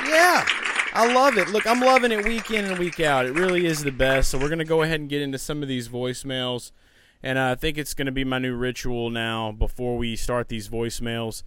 Yeah. 0.06 0.46
I 0.92 1.12
love 1.12 1.36
it. 1.36 1.48
Look, 1.48 1.66
I'm 1.66 1.80
loving 1.80 2.12
it 2.12 2.24
week 2.24 2.52
in 2.52 2.64
and 2.66 2.78
week 2.78 3.00
out. 3.00 3.26
It 3.26 3.32
really 3.32 3.66
is 3.66 3.82
the 3.82 3.90
best. 3.90 4.30
So 4.30 4.38
we're 4.38 4.48
gonna 4.48 4.64
go 4.64 4.82
ahead 4.82 5.00
and 5.00 5.08
get 5.08 5.22
into 5.22 5.38
some 5.38 5.60
of 5.60 5.68
these 5.68 5.88
voicemails, 5.88 6.70
and 7.20 7.36
I 7.36 7.56
think 7.56 7.78
it's 7.78 7.94
gonna 7.94 8.12
be 8.12 8.22
my 8.22 8.38
new 8.38 8.54
ritual 8.54 9.10
now 9.10 9.50
before 9.50 9.98
we 9.98 10.14
start 10.14 10.46
these 10.46 10.68
voicemails. 10.68 11.42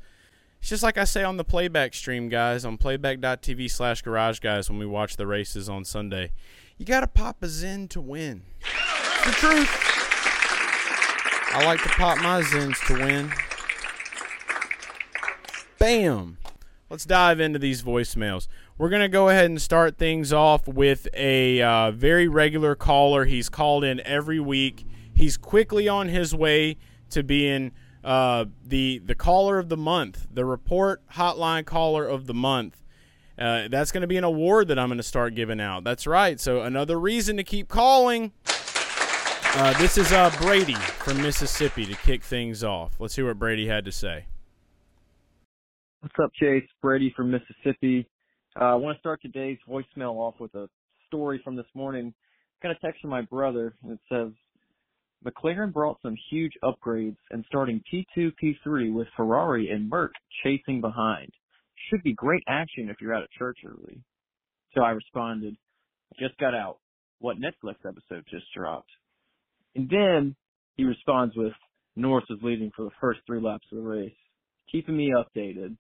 It's 0.66 0.72
just 0.72 0.82
like 0.82 0.98
I 0.98 1.04
say 1.04 1.24
on 1.24 1.38
the 1.38 1.44
playback 1.44 1.94
stream, 1.94 2.28
guys, 2.28 2.66
on 2.66 2.80
playback.tv 2.80 3.70
slash 3.70 4.02
garage 4.02 4.40
guys 4.40 4.68
when 4.68 4.80
we 4.80 4.88
watch 4.88 5.16
the 5.16 5.28
races 5.28 5.70
on 5.70 5.86
Sunday. 5.86 6.32
You 6.80 6.88
gotta 6.88 7.06
pop 7.06 7.44
a 7.44 7.46
Zyn 7.46 7.88
to 7.90 8.02
win. 8.02 8.42
It's 8.62 9.26
the 9.26 9.32
truth. 9.34 9.70
I 11.54 11.62
like 11.66 11.84
to 11.84 11.90
pop 11.90 12.18
my 12.18 12.42
Zyns 12.42 12.84
to 12.88 12.94
win. 12.96 13.32
Bam. 15.78 16.40
Let's 16.90 17.06
dive 17.06 17.40
into 17.40 17.60
these 17.60 17.84
voicemails. 17.84 18.48
We're 18.80 18.90
going 18.90 19.04
to 19.04 19.08
go 19.08 19.30
ahead 19.30 19.46
and 19.46 19.62
start 19.62 20.00
things 20.00 20.34
off 20.34 20.68
with 20.68 21.08
a 21.14 21.62
uh, 21.62 21.92
very 21.92 22.28
regular 22.28 22.74
caller. 22.74 23.26
He's 23.26 23.50
called 23.50 23.84
in 23.84 24.00
every 24.00 24.40
week. 24.40 24.84
He's 25.14 25.38
quickly 25.38 25.88
on 25.88 26.08
his 26.08 26.34
way 26.34 26.78
to 27.12 27.22
being 27.22 27.72
uh, 28.06 28.46
the 28.64 29.00
the 29.00 29.16
caller 29.16 29.58
of 29.58 29.68
the 29.68 29.78
month, 29.78 30.28
the 30.32 30.46
report 30.46 31.02
hotline 31.14 31.66
caller 31.66 32.08
of 32.08 32.28
the 32.28 32.34
month. 32.34 32.84
Uh, 33.38 33.68
that's 33.68 33.92
going 33.92 34.02
to 34.02 34.08
be 34.08 34.16
an 34.16 34.24
award 34.24 34.70
that 34.70 34.80
I'm 34.80 34.88
going 34.88 34.98
to 34.98 35.04
start 35.04 35.36
giving 35.36 35.60
out. 35.60 35.84
That's 35.84 36.08
right. 36.08 36.40
So 36.40 36.62
another 36.62 36.98
reason 36.98 37.36
to 37.36 37.44
keep 37.44 37.68
calling. 37.68 38.32
Uh, 39.58 39.78
this 39.78 39.98
is 39.98 40.14
uh, 40.14 40.34
Brady 40.40 40.76
from 40.76 41.22
Mississippi 41.22 41.86
to 41.86 41.96
kick 41.96 42.24
things 42.24 42.64
off. 42.64 42.94
Let's 43.00 43.16
hear 43.16 43.26
what 43.26 43.40
Brady 43.40 43.68
had 43.68 43.84
to 43.86 43.92
say. 43.92 44.26
What's 46.00 46.16
up, 46.22 46.32
Chase? 46.40 46.64
Brady 46.82 47.12
from 47.16 47.32
Mississippi. 47.32 48.08
Uh, 48.60 48.66
I 48.66 48.76
want 48.76 48.96
to 48.96 49.00
start 49.00 49.22
today's 49.22 49.58
voicemail 49.68 50.14
off 50.16 50.36
with 50.40 50.54
a 50.56 50.70
story 51.08 51.42
from 51.44 51.56
this 51.56 51.66
morning. 51.74 52.14
I 52.62 52.68
got 52.68 52.78
a 52.78 52.80
text 52.80 53.02
from 53.02 53.10
my 53.10 53.24
brother, 53.24 53.74
and 53.84 53.92
it 53.94 54.00
says, 54.08 54.32
McLaren 55.26 55.74
brought 55.74 56.00
some 56.02 56.16
huge 56.30 56.54
upgrades 56.64 57.18
and 57.32 57.44
starting 57.48 57.82
P2, 57.92 58.32
P3 58.42 58.94
with 58.94 59.08
Ferrari 59.18 59.70
and 59.70 59.90
Merc 59.90 60.12
chasing 60.44 60.82
behind. 60.82 61.32
Should 61.90 62.04
be 62.04 62.14
great 62.14 62.44
action 62.48 62.90
if 62.90 62.98
you're 63.02 63.14
out 63.14 63.24
of 63.24 63.32
church 63.32 63.58
early. 63.66 64.02
So 64.76 64.82
I 64.82 64.92
responded, 64.92 65.56
just 66.20 66.38
got 66.38 66.54
out. 66.54 66.78
What 67.20 67.38
Netflix 67.38 67.76
episode 67.88 68.26
just 68.30 68.46
dropped? 68.56 68.90
And 69.76 69.90
then 69.90 70.36
he 70.76 70.84
responds 70.84 71.36
with, 71.36 71.54
Norris 71.96 72.26
is 72.30 72.40
leading 72.42 72.72
for 72.76 72.84
the 72.84 72.92
first 73.00 73.22
three 73.26 73.42
laps 73.42 73.66
of 73.72 73.78
the 73.78 73.84
race, 73.84 74.12
keeping 74.72 74.98
me 74.98 75.14
updated. 75.16 75.78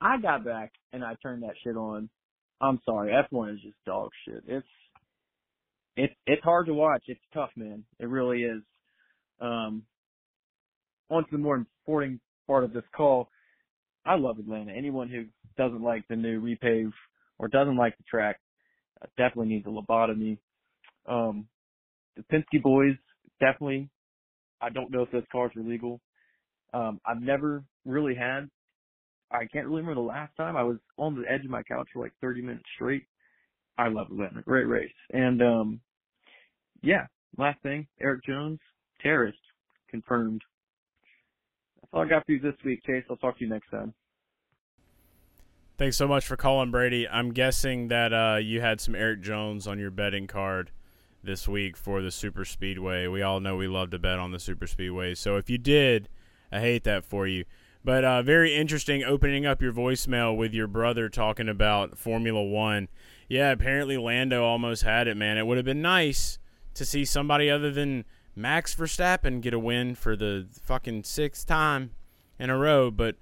I 0.00 0.20
got 0.20 0.44
back 0.44 0.72
and 0.92 1.04
I 1.04 1.16
turned 1.22 1.42
that 1.42 1.54
shit 1.64 1.76
on. 1.76 2.08
I'm 2.60 2.80
sorry, 2.84 3.12
F1 3.12 3.54
is 3.54 3.60
just 3.62 3.84
dog 3.84 4.10
shit. 4.24 4.44
It's 4.46 4.66
it's 5.96 6.14
it's 6.26 6.42
hard 6.42 6.66
to 6.66 6.74
watch. 6.74 7.04
It's 7.08 7.20
tough, 7.32 7.50
man. 7.56 7.84
It 7.98 8.08
really 8.08 8.42
is. 8.42 8.62
Um, 9.40 9.84
on 11.10 11.24
to 11.24 11.28
the 11.30 11.38
more 11.38 11.56
important 11.56 12.20
part 12.46 12.64
of 12.64 12.72
this 12.72 12.84
call. 12.96 13.28
I 14.06 14.16
love 14.16 14.38
Atlanta. 14.38 14.72
Anyone 14.72 15.08
who 15.08 15.24
doesn't 15.56 15.82
like 15.82 16.06
the 16.08 16.16
new 16.16 16.40
repave 16.40 16.92
or 17.38 17.48
doesn't 17.48 17.76
like 17.76 17.96
the 17.96 18.04
track 18.08 18.38
uh, 19.02 19.06
definitely 19.16 19.48
needs 19.54 19.66
a 19.66 19.70
lobotomy. 19.70 20.38
Um, 21.06 21.46
the 22.16 22.22
Penske 22.32 22.62
boys 22.62 22.96
definitely. 23.40 23.88
I 24.60 24.70
don't 24.70 24.90
know 24.90 25.02
if 25.02 25.10
those 25.10 25.24
cars 25.30 25.52
are 25.56 25.62
legal. 25.62 26.00
Um, 26.72 27.00
I've 27.06 27.20
never 27.20 27.64
really 27.84 28.14
had 28.14 28.48
I 29.34 29.46
can't 29.52 29.66
really 29.66 29.80
remember 29.80 30.00
the 30.00 30.06
last 30.06 30.36
time 30.36 30.56
I 30.56 30.62
was 30.62 30.76
on 30.96 31.14
the 31.16 31.30
edge 31.30 31.44
of 31.44 31.50
my 31.50 31.62
couch 31.62 31.88
for 31.92 32.02
like 32.02 32.12
30 32.20 32.42
minutes 32.42 32.64
straight. 32.76 33.04
I 33.76 33.88
love 33.88 34.06
Atlanta. 34.10 34.42
Great 34.42 34.68
race. 34.68 34.92
And, 35.12 35.42
um, 35.42 35.80
yeah, 36.84 37.06
last 37.38 37.60
thing, 37.62 37.86
Eric 38.00 38.24
Jones, 38.24 38.58
terrorist, 39.00 39.38
confirmed. 39.90 40.42
That's 41.80 41.90
all 41.92 42.02
I 42.02 42.08
got 42.08 42.26
for 42.26 42.32
you 42.32 42.40
this 42.40 42.54
week, 42.64 42.80
Chase. 42.86 43.04
I'll 43.10 43.16
talk 43.16 43.38
to 43.38 43.44
you 43.44 43.50
next 43.50 43.70
time. 43.70 43.94
Thanks 45.76 45.96
so 45.96 46.06
much 46.06 46.26
for 46.26 46.36
calling, 46.36 46.70
Brady. 46.70 47.08
I'm 47.08 47.32
guessing 47.32 47.88
that 47.88 48.12
uh, 48.12 48.36
you 48.36 48.60
had 48.60 48.80
some 48.80 48.94
Eric 48.94 49.22
Jones 49.22 49.66
on 49.66 49.78
your 49.78 49.90
betting 49.90 50.28
card 50.28 50.70
this 51.22 51.48
week 51.48 51.76
for 51.76 52.00
the 52.00 52.12
Super 52.12 52.44
Speedway. 52.44 53.08
We 53.08 53.22
all 53.22 53.40
know 53.40 53.56
we 53.56 53.66
love 53.66 53.90
to 53.90 53.98
bet 53.98 54.18
on 54.18 54.30
the 54.30 54.38
Super 54.38 54.66
Speedway. 54.66 55.14
So 55.14 55.36
if 55.36 55.50
you 55.50 55.58
did, 55.58 56.08
I 56.52 56.60
hate 56.60 56.84
that 56.84 57.04
for 57.04 57.26
you. 57.26 57.44
But 57.84 58.04
uh, 58.04 58.22
very 58.22 58.54
interesting 58.54 59.02
opening 59.02 59.44
up 59.46 59.60
your 59.60 59.72
voicemail 59.72 60.36
with 60.36 60.54
your 60.54 60.68
brother 60.68 61.08
talking 61.08 61.48
about 61.48 61.98
Formula 61.98 62.42
One. 62.42 62.88
Yeah, 63.28 63.50
apparently 63.50 63.96
Lando 63.96 64.44
almost 64.44 64.84
had 64.84 65.08
it, 65.08 65.16
man. 65.16 65.38
It 65.38 65.46
would 65.46 65.56
have 65.56 65.66
been 65.66 65.82
nice 65.82 66.38
to 66.74 66.84
see 66.84 67.04
somebody 67.04 67.50
other 67.50 67.70
than 67.70 68.04
Max 68.36 68.74
Verstappen 68.74 69.40
get 69.40 69.54
a 69.54 69.58
win 69.58 69.94
for 69.94 70.16
the 70.16 70.46
fucking 70.62 71.04
sixth 71.04 71.46
time 71.46 71.90
in 72.38 72.50
a 72.50 72.58
row. 72.58 72.90
But 72.90 73.16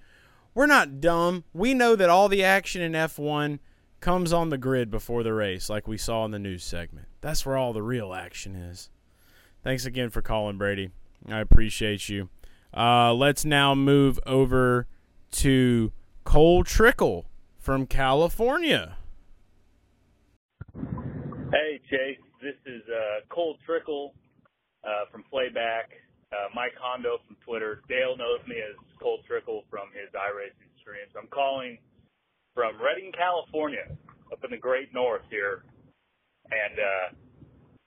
we're 0.54 0.66
not 0.66 1.00
dumb. 1.00 1.44
We 1.52 1.75
know 1.75 1.97
that 1.97 2.11
all 2.11 2.28
the 2.28 2.44
action 2.44 2.82
in 2.82 2.92
F1 2.92 3.59
comes 4.00 4.32
on 4.32 4.50
the 4.50 4.59
grid 4.59 4.90
before 4.90 5.23
the 5.23 5.32
race, 5.32 5.71
like 5.71 5.87
we 5.87 5.97
saw 5.97 6.25
in 6.25 6.30
the 6.30 6.38
news 6.38 6.64
segment. 6.64 7.06
That's 7.21 7.47
where 7.47 7.56
all 7.56 7.73
the 7.73 7.82
real 7.82 8.12
action 8.12 8.56
is. 8.56 8.90
Thanks 9.62 9.87
again 9.87 10.11
for 10.11 10.23
calling, 10.23 10.59
Brady. 10.59 10.90
I 11.28 11.38
appreciate 11.38 12.09
you. 12.09 12.28
Uh, 12.76 13.14
let's 13.14 13.44
now 13.44 13.75
move 13.75 14.18
over 14.26 14.88
to 15.32 15.92
Cole 16.25 16.64
Trickle 16.64 17.26
from 17.59 17.87
California. 17.87 18.97
Hey, 20.75 21.80
Chase. 21.88 22.18
This 22.42 22.58
is 22.66 22.82
uh, 22.90 23.22
Cole 23.30 23.54
Trickle 23.62 24.18
uh, 24.82 25.06
from 25.14 25.22
Playback. 25.30 25.94
Uh, 26.34 26.50
Mike 26.50 26.75
Hondo 26.75 27.22
from 27.22 27.38
Twitter. 27.46 27.87
Dale 27.87 28.18
knows 28.18 28.42
me 28.50 28.58
as 28.58 28.75
Cole 28.99 29.22
Trickle 29.30 29.62
from 29.70 29.94
his 29.94 30.11
iRacing 30.11 30.75
streams. 30.82 31.14
I'm 31.14 31.30
calling 31.30 31.78
from 32.50 32.82
Redding, 32.82 33.14
California, 33.14 33.87
up 34.34 34.42
in 34.42 34.50
the 34.50 34.58
Great 34.58 34.90
North 34.90 35.22
here. 35.30 35.62
And 36.50 36.75
uh, 36.82 37.06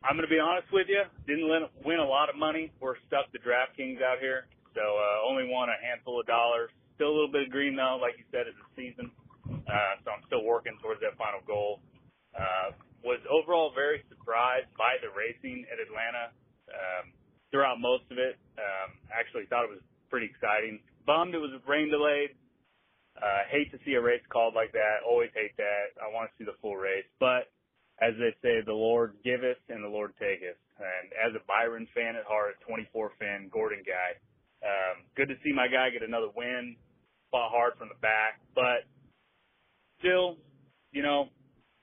I'm 0.07 0.15
going 0.15 0.23
to 0.23 0.31
be 0.31 0.39
honest 0.39 0.71
with 0.71 0.87
you, 0.87 1.03
didn't 1.27 1.51
win 1.83 1.99
a 1.99 2.07
lot 2.07 2.31
of 2.31 2.39
money. 2.39 2.71
We're 2.79 2.95
stuck 3.11 3.27
to 3.35 3.39
DraftKings 3.43 3.99
out 3.99 4.23
here. 4.23 4.47
So 4.71 4.79
uh, 4.79 5.27
only 5.27 5.51
won 5.51 5.67
a 5.67 5.75
handful 5.83 6.15
of 6.15 6.31
dollars. 6.31 6.71
Still 6.95 7.11
a 7.11 7.15
little 7.27 7.33
bit 7.35 7.43
of 7.43 7.51
green 7.51 7.75
though, 7.75 7.99
like 7.99 8.15
you 8.15 8.23
said, 8.31 8.47
it's 8.47 8.55
a 8.55 8.69
season. 8.79 9.11
Uh, 9.51 9.99
so 10.07 10.15
I'm 10.15 10.23
still 10.31 10.47
working 10.47 10.79
towards 10.79 11.03
that 11.03 11.19
final 11.19 11.43
goal. 11.43 11.83
Uh, 12.31 12.71
was 13.05 13.21
overall 13.29 13.69
very 13.69 14.01
surprised 14.09 14.73
by 14.73 14.97
the 14.99 15.13
racing 15.13 15.63
at 15.69 15.77
Atlanta 15.77 16.33
um, 16.73 17.13
throughout 17.53 17.77
most 17.77 18.09
of 18.09 18.17
it. 18.17 18.35
Um, 18.57 18.97
actually 19.13 19.45
thought 19.45 19.69
it 19.69 19.73
was 19.77 19.85
pretty 20.09 20.25
exciting. 20.25 20.81
Bummed 21.05 21.37
it 21.37 21.41
was 21.41 21.53
rain 21.69 21.93
delayed. 21.93 22.33
Uh, 23.15 23.47
hate 23.47 23.71
to 23.71 23.79
see 23.85 23.93
a 23.93 24.01
race 24.01 24.25
called 24.27 24.57
like 24.57 24.73
that. 24.73 25.05
Always 25.07 25.29
hate 25.37 25.55
that. 25.55 25.95
I 26.01 26.11
want 26.11 26.27
to 26.27 26.33
see 26.35 26.43
the 26.43 26.57
full 26.59 26.75
race. 26.75 27.07
But 27.21 27.47
as 28.01 28.11
they 28.19 28.35
say, 28.43 28.59
the 28.65 28.75
Lord 28.75 29.15
giveth 29.23 29.61
and 29.69 29.79
the 29.79 29.87
Lord 29.87 30.11
taketh. 30.19 30.59
And 30.75 31.05
as 31.15 31.31
a 31.31 31.45
Byron 31.47 31.87
fan 31.95 32.19
at 32.19 32.27
heart, 32.27 32.59
24 32.67 33.15
fan 33.21 33.47
Gordon 33.53 33.85
guy, 33.87 34.19
um, 34.65 35.07
good 35.15 35.29
to 35.29 35.37
see 35.45 35.53
my 35.53 35.71
guy 35.71 35.93
get 35.93 36.03
another 36.03 36.33
win. 36.35 36.75
Fought 37.31 37.51
hard 37.51 37.73
from 37.77 37.87
the 37.87 37.99
back, 38.01 38.41
but 38.53 38.83
still, 39.99 40.37
you 40.91 41.01
know, 41.01 41.29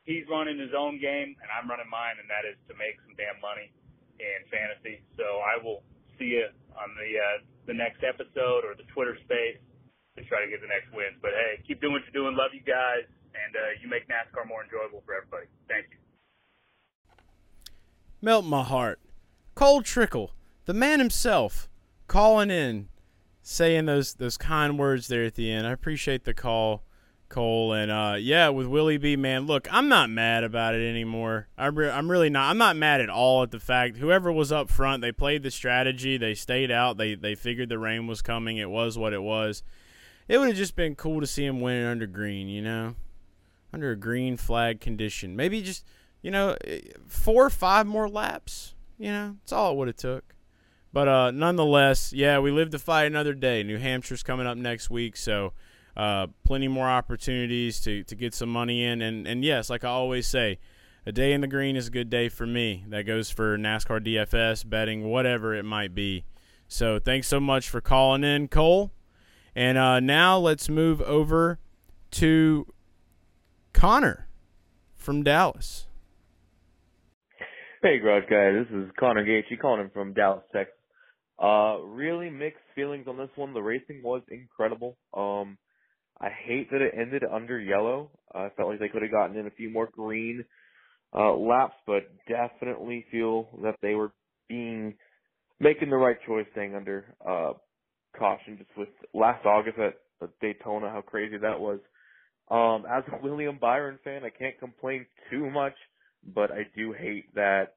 he's 0.04 0.26
running 0.28 0.58
his 0.58 0.74
own 0.76 0.98
game 1.00 1.34
and 1.40 1.48
I'm 1.50 1.68
running 1.68 1.90
mine, 1.90 2.18
and 2.18 2.28
that 2.30 2.46
is 2.48 2.58
to 2.68 2.74
make 2.74 2.98
some 3.06 3.14
damn 3.16 3.38
money 3.40 3.70
in 4.18 4.40
fantasy. 4.50 5.02
So 5.16 5.42
I 5.42 5.58
will 5.62 5.82
see 6.18 6.38
you 6.38 6.46
on 6.78 6.90
the 6.98 7.10
uh, 7.18 7.38
the 7.66 7.74
next 7.74 8.02
episode 8.02 8.66
or 8.66 8.74
the 8.74 8.86
Twitter 8.94 9.16
space 9.22 9.58
to 10.16 10.24
try 10.24 10.44
to 10.44 10.50
get 10.50 10.60
the 10.60 10.68
next 10.68 10.92
wins. 10.92 11.16
But 11.22 11.32
hey, 11.32 11.62
keep 11.66 11.80
doing 11.80 11.92
what 11.94 12.02
you're 12.06 12.16
doing. 12.16 12.36
Love 12.36 12.52
you 12.54 12.62
guys, 12.62 13.06
and 13.34 13.52
uh, 13.56 13.78
you 13.80 13.88
make 13.88 14.08
NASCAR 14.08 14.46
more 14.46 14.62
enjoyable 14.62 15.02
for 15.06 15.14
everybody. 15.14 15.46
Thank 15.68 15.86
you. 15.90 15.98
Melt 18.20 18.44
my 18.44 18.62
heart. 18.62 19.00
Cole 19.54 19.82
Trickle, 19.82 20.32
the 20.64 20.74
man 20.74 20.98
himself 20.98 21.68
calling 22.06 22.50
in, 22.50 22.88
saying 23.42 23.86
those 23.86 24.14
those 24.14 24.36
kind 24.36 24.78
words 24.78 25.08
there 25.08 25.24
at 25.24 25.34
the 25.34 25.50
end. 25.50 25.66
I 25.66 25.72
appreciate 25.72 26.24
the 26.24 26.34
call, 26.34 26.84
Cole. 27.32 27.72
And 27.72 27.90
uh, 27.90 28.16
yeah, 28.18 28.50
with 28.50 28.66
Willie 28.66 28.98
B, 28.98 29.16
man, 29.16 29.46
look, 29.46 29.66
I'm 29.72 29.88
not 29.88 30.10
mad 30.10 30.44
about 30.44 30.74
it 30.74 30.88
anymore. 30.88 31.48
I'm, 31.58 31.74
re- 31.74 31.90
I'm 31.90 32.10
really 32.10 32.30
not. 32.30 32.50
I'm 32.50 32.58
not 32.58 32.76
mad 32.76 33.00
at 33.00 33.08
all 33.08 33.42
at 33.42 33.50
the 33.50 33.58
fact 33.58 33.96
whoever 33.96 34.30
was 34.30 34.52
up 34.52 34.70
front, 34.70 35.00
they 35.00 35.10
played 35.10 35.42
the 35.42 35.50
strategy, 35.50 36.16
they 36.16 36.34
stayed 36.34 36.70
out, 36.70 36.98
they 36.98 37.14
they 37.14 37.34
figured 37.34 37.70
the 37.70 37.78
rain 37.78 38.06
was 38.06 38.22
coming. 38.22 38.58
It 38.58 38.70
was 38.70 38.96
what 38.96 39.12
it 39.12 39.22
was. 39.22 39.62
It 40.28 40.38
would 40.38 40.48
have 40.48 40.56
just 40.56 40.76
been 40.76 40.94
cool 40.94 41.20
to 41.20 41.26
see 41.26 41.44
him 41.44 41.60
win 41.60 41.84
under 41.84 42.06
green, 42.06 42.48
you 42.48 42.62
know, 42.62 42.94
under 43.72 43.90
a 43.90 43.96
green 43.96 44.36
flag 44.36 44.80
condition. 44.80 45.34
Maybe 45.34 45.62
just 45.62 45.84
you 46.20 46.30
know 46.30 46.56
four 47.08 47.46
or 47.46 47.50
five 47.50 47.86
more 47.86 48.08
laps. 48.08 48.74
You 48.98 49.10
know, 49.10 49.36
that's 49.40 49.52
all 49.52 49.72
it 49.72 49.76
would 49.78 49.88
have 49.88 49.96
took. 49.96 50.34
But 50.92 51.08
uh, 51.08 51.30
nonetheless, 51.30 52.12
yeah, 52.12 52.38
we 52.38 52.50
live 52.50 52.70
to 52.70 52.78
fight 52.78 53.04
another 53.04 53.32
day. 53.32 53.62
New 53.62 53.78
Hampshire's 53.78 54.22
coming 54.22 54.46
up 54.46 54.58
next 54.58 54.90
week, 54.90 55.16
so 55.16 55.54
uh, 55.96 56.28
plenty 56.44 56.68
more 56.68 56.88
opportunities 56.88 57.80
to, 57.80 58.02
to 58.04 58.14
get 58.14 58.34
some 58.34 58.48
money 58.48 58.84
in. 58.84 59.02
And, 59.02 59.26
and 59.26 59.44
yes, 59.44 59.70
like 59.70 59.84
I 59.84 59.88
always 59.88 60.26
say, 60.26 60.58
a 61.04 61.12
day 61.12 61.32
in 61.32 61.40
the 61.40 61.46
green 61.46 61.76
is 61.76 61.88
a 61.88 61.90
good 61.90 62.10
day 62.10 62.28
for 62.28 62.46
me. 62.46 62.84
That 62.88 63.02
goes 63.02 63.30
for 63.30 63.58
NASCAR 63.58 64.06
DFS, 64.06 64.68
betting, 64.68 65.04
whatever 65.04 65.54
it 65.54 65.64
might 65.64 65.94
be. 65.94 66.24
So 66.68 66.98
thanks 66.98 67.26
so 67.26 67.40
much 67.40 67.68
for 67.68 67.80
calling 67.80 68.24
in, 68.24 68.48
Cole. 68.48 68.92
And 69.54 69.76
uh, 69.76 70.00
now 70.00 70.38
let's 70.38 70.68
move 70.68 71.02
over 71.02 71.58
to 72.12 72.66
Connor 73.72 74.28
from 74.94 75.22
Dallas. 75.22 75.86
Hey, 77.82 77.98
Garage 77.98 78.30
Guy. 78.30 78.52
This 78.52 78.68
is 78.72 78.90
Connor 78.98 79.26
Gaethje 79.26 79.58
calling 79.60 79.80
him 79.80 79.90
from 79.92 80.14
Dallas, 80.14 80.44
Texas. 80.54 80.74
Uh, 81.38 81.78
really 81.82 82.30
mixed 82.30 82.62
feelings 82.76 83.08
on 83.08 83.16
this 83.16 83.28
one. 83.34 83.52
The 83.52 83.60
racing 83.60 84.00
was 84.04 84.22
incredible. 84.30 84.96
Um, 85.12 85.58
I 86.20 86.28
hate 86.30 86.70
that 86.70 86.80
it 86.80 86.94
ended 86.96 87.24
under 87.24 87.58
yellow. 87.58 88.10
I 88.34 88.48
felt 88.56 88.70
like 88.70 88.78
they 88.78 88.88
could 88.88 89.02
have 89.02 89.10
gotten 89.10 89.36
in 89.36 89.46
a 89.46 89.50
few 89.50 89.70
more 89.70 89.88
green 89.90 90.44
uh, 91.14 91.34
laps, 91.34 91.74
but 91.86 92.04
definitely 92.28 93.04
feel 93.10 93.48
that 93.62 93.76
they 93.82 93.94
were 93.94 94.12
being 94.48 94.94
making 95.60 95.90
the 95.90 95.96
right 95.96 96.16
choice 96.26 96.46
staying 96.52 96.74
under 96.74 97.14
uh, 97.26 97.52
caution. 98.18 98.58
Just 98.58 98.70
with 98.76 98.88
last 99.14 99.44
August 99.46 99.78
at, 99.78 99.94
Daytona, 100.40 100.88
how 100.88 101.00
crazy 101.00 101.36
that 101.38 101.58
was. 101.58 101.80
Um, 102.48 102.84
as 102.88 103.02
a 103.12 103.22
William 103.22 103.58
Byron 103.60 103.98
fan, 104.04 104.22
I 104.24 104.30
can't 104.30 104.58
complain 104.58 105.06
too 105.30 105.50
much, 105.50 105.74
but 106.34 106.52
I 106.52 106.66
do 106.76 106.92
hate 106.92 107.34
that 107.34 107.74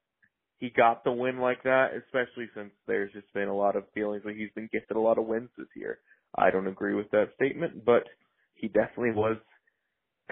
he 0.58 0.70
got 0.70 1.04
the 1.04 1.12
win 1.12 1.40
like 1.40 1.64
that, 1.64 1.90
especially 2.06 2.50
since 2.56 2.72
there's 2.88 3.12
just 3.14 3.32
been 3.34 3.48
a 3.48 3.56
lot 3.56 3.76
of 3.76 3.84
feelings 3.94 4.24
that 4.26 4.36
he's 4.36 4.52
been 4.56 4.70
gifted 4.72 4.96
a 4.96 5.00
lot 5.00 5.18
of 5.18 5.26
wins 5.26 5.50
this 5.58 5.68
year. 5.76 6.00
I 6.36 6.52
don't 6.52 6.68
agree 6.68 6.94
with 6.94 7.10
that 7.12 7.30
statement, 7.36 7.84
but 7.86 8.04
he 8.66 8.70
definitely 8.70 9.12
was 9.12 9.38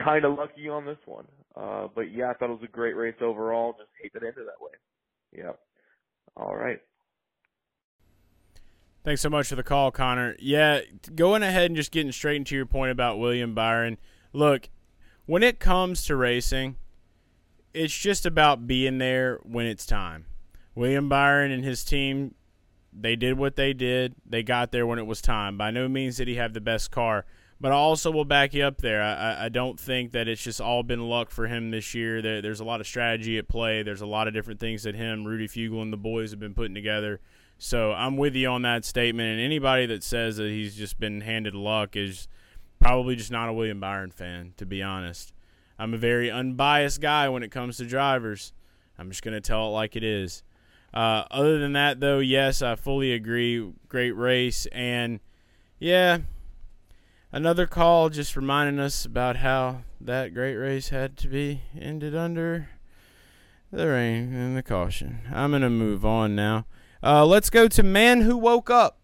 kind 0.03 0.25
of 0.25 0.37
lucky 0.37 0.67
on 0.67 0.85
this 0.85 0.97
one. 1.05 1.25
Uh, 1.55 1.87
but 1.93 2.11
yeah, 2.11 2.31
I 2.31 2.33
thought 2.33 2.49
it 2.49 2.59
was 2.59 2.63
a 2.63 2.71
great 2.71 2.95
race 2.95 3.15
overall. 3.21 3.73
Just 3.73 3.89
hate 4.01 4.11
that 4.13 4.23
it 4.23 4.29
ended 4.29 4.47
that 4.47 4.63
way. 4.63 4.71
Yep. 5.45 5.59
All 6.35 6.55
right. 6.55 6.79
Thanks 9.03 9.21
so 9.21 9.29
much 9.29 9.47
for 9.47 9.55
the 9.55 9.63
call, 9.63 9.91
Connor. 9.91 10.35
Yeah, 10.39 10.79
going 11.13 11.43
ahead 11.43 11.65
and 11.65 11.75
just 11.75 11.91
getting 11.91 12.11
straight 12.11 12.37
into 12.37 12.55
your 12.55 12.65
point 12.65 12.91
about 12.91 13.19
William 13.19 13.53
Byron. 13.53 13.97
Look, 14.31 14.69
when 15.25 15.43
it 15.43 15.59
comes 15.59 16.05
to 16.05 16.15
racing, 16.15 16.77
it's 17.73 17.95
just 17.95 18.25
about 18.25 18.65
being 18.65 18.97
there 18.97 19.39
when 19.43 19.67
it's 19.67 19.85
time. 19.85 20.25
William 20.73 21.07
Byron 21.07 21.51
and 21.51 21.63
his 21.63 21.83
team, 21.83 22.33
they 22.91 23.15
did 23.15 23.37
what 23.37 23.57
they 23.57 23.73
did. 23.73 24.15
They 24.25 24.41
got 24.41 24.71
there 24.71 24.87
when 24.87 24.99
it 24.99 25.05
was 25.05 25.21
time. 25.21 25.57
By 25.57 25.69
no 25.69 25.87
means 25.87 26.17
did 26.17 26.29
he 26.29 26.35
have 26.35 26.53
the 26.53 26.61
best 26.61 26.89
car, 26.89 27.25
but 27.63 27.71
I 27.71 27.75
also 27.75 28.11
will 28.11 28.25
back 28.25 28.53
you 28.53 28.65
up 28.65 28.79
there. 28.79 29.01
I, 29.01 29.45
I 29.45 29.47
don't 29.47 29.79
think 29.79 30.11
that 30.11 30.27
it's 30.27 30.43
just 30.43 30.59
all 30.59 30.83
been 30.83 31.07
luck 31.07 31.31
for 31.31 31.47
him 31.47 31.71
this 31.71 31.93
year. 31.95 32.21
There, 32.21 32.41
there's 32.41 32.59
a 32.59 32.65
lot 32.65 32.81
of 32.81 32.87
strategy 32.87 33.37
at 33.37 33.47
play. 33.47 33.83
There's 33.83 34.01
a 34.01 34.05
lot 34.05 34.27
of 34.27 34.33
different 34.33 34.59
things 34.59 34.83
that 34.83 34.95
him, 34.95 35.23
Rudy 35.23 35.47
Fugle, 35.47 35.81
and 35.81 35.93
the 35.93 35.95
boys 35.95 36.31
have 36.31 36.41
been 36.41 36.53
putting 36.53 36.75
together. 36.75 37.21
So 37.57 37.93
I'm 37.93 38.17
with 38.17 38.35
you 38.35 38.49
on 38.49 38.63
that 38.63 38.83
statement. 38.83 39.31
And 39.31 39.39
anybody 39.39 39.85
that 39.85 40.03
says 40.03 40.35
that 40.35 40.49
he's 40.49 40.75
just 40.75 40.99
been 40.99 41.21
handed 41.21 41.55
luck 41.55 41.95
is 41.95 42.27
probably 42.81 43.15
just 43.15 43.31
not 43.31 43.47
a 43.47 43.53
William 43.53 43.79
Byron 43.79 44.11
fan, 44.11 44.53
to 44.57 44.65
be 44.65 44.83
honest. 44.83 45.31
I'm 45.79 45.93
a 45.93 45.97
very 45.97 46.29
unbiased 46.29 46.99
guy 46.99 47.29
when 47.29 47.43
it 47.43 47.49
comes 47.49 47.77
to 47.77 47.85
drivers. 47.85 48.51
I'm 48.99 49.07
just 49.07 49.23
going 49.23 49.35
to 49.35 49.41
tell 49.41 49.67
it 49.67 49.71
like 49.71 49.95
it 49.95 50.03
is. 50.03 50.43
Uh, 50.93 51.23
other 51.31 51.59
than 51.59 51.71
that, 51.71 52.01
though, 52.01 52.19
yes, 52.19 52.61
I 52.61 52.75
fully 52.75 53.13
agree. 53.13 53.71
Great 53.87 54.17
race. 54.17 54.65
And 54.73 55.21
yeah, 55.79 56.17
another 57.33 57.65
call 57.65 58.09
just 58.09 58.35
reminding 58.35 58.79
us 58.79 59.05
about 59.05 59.37
how 59.37 59.81
that 59.99 60.33
great 60.35 60.55
race 60.55 60.89
had 60.89 61.17
to 61.17 61.27
be 61.27 61.61
ended 61.77 62.15
under 62.15 62.69
the 63.71 63.87
rain 63.87 64.33
and 64.33 64.55
the 64.55 64.61
caution. 64.61 65.21
I'm 65.33 65.49
going 65.49 65.63
to 65.63 65.69
move 65.69 66.05
on 66.05 66.35
now. 66.35 66.67
Uh, 67.01 67.25
let's 67.25 67.49
go 67.49 67.67
to 67.67 67.83
Man 67.83 68.21
Who 68.21 68.37
Woke 68.37 68.69
Up. 68.69 68.99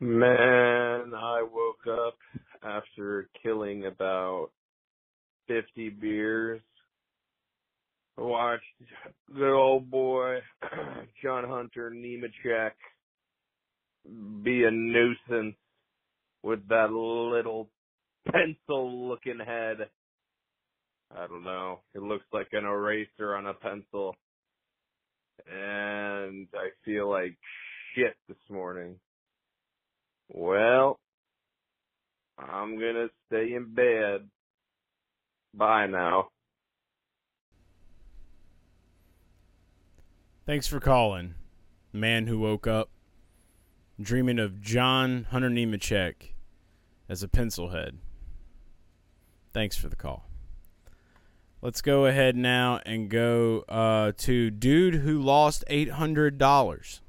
Man, 0.00 1.14
I 1.14 1.42
woke 1.42 1.86
up 1.90 2.18
after 2.62 3.28
killing 3.42 3.86
about 3.86 4.50
50 5.48 5.88
beers. 5.88 6.60
Watched 8.16 8.64
good 9.34 9.52
old 9.52 9.90
boy 9.90 10.38
John 11.22 11.48
Hunter 11.48 11.90
Nemechek 11.90 12.72
be 14.42 14.64
a 14.64 14.70
nuisance 14.70 15.56
with 16.42 16.66
that 16.68 16.92
little 16.92 17.70
pencil 18.30 19.08
looking 19.08 19.38
head. 19.38 19.88
I 21.16 21.26
don't 21.26 21.44
know. 21.44 21.80
It 21.94 22.02
looks 22.02 22.24
like 22.32 22.48
an 22.52 22.64
eraser 22.64 23.34
on 23.36 23.46
a 23.46 23.54
pencil. 23.54 24.14
And 25.50 26.48
I 26.54 26.68
feel 26.84 27.10
like 27.10 27.36
shit 27.94 28.14
this 28.28 28.38
morning. 28.50 28.96
Well, 30.28 30.98
I'm 32.38 32.78
gonna 32.78 33.08
stay 33.26 33.54
in 33.54 33.74
bed. 33.74 34.28
Bye 35.54 35.86
now. 35.86 36.28
Thanks 40.46 40.66
for 40.66 40.80
calling. 40.80 41.34
Man 41.92 42.26
who 42.26 42.38
woke 42.38 42.66
up 42.66 42.90
dreaming 44.00 44.38
of 44.38 44.60
John 44.60 45.26
Hunter 45.30 45.50
Nemechek 45.50 46.32
as 47.08 47.22
a 47.22 47.28
pencil 47.28 47.70
head. 47.70 47.98
Thanks 49.52 49.76
for 49.76 49.88
the 49.88 49.96
call. 49.96 50.28
Let's 51.62 51.80
go 51.80 52.04
ahead 52.06 52.36
now 52.36 52.80
and 52.84 53.08
go 53.08 53.64
uh, 53.68 54.12
to 54.18 54.50
dude 54.50 54.96
who 54.96 55.22
lost 55.22 55.64
eight 55.68 55.92
hundred 55.92 56.36
dollars. 56.36 57.00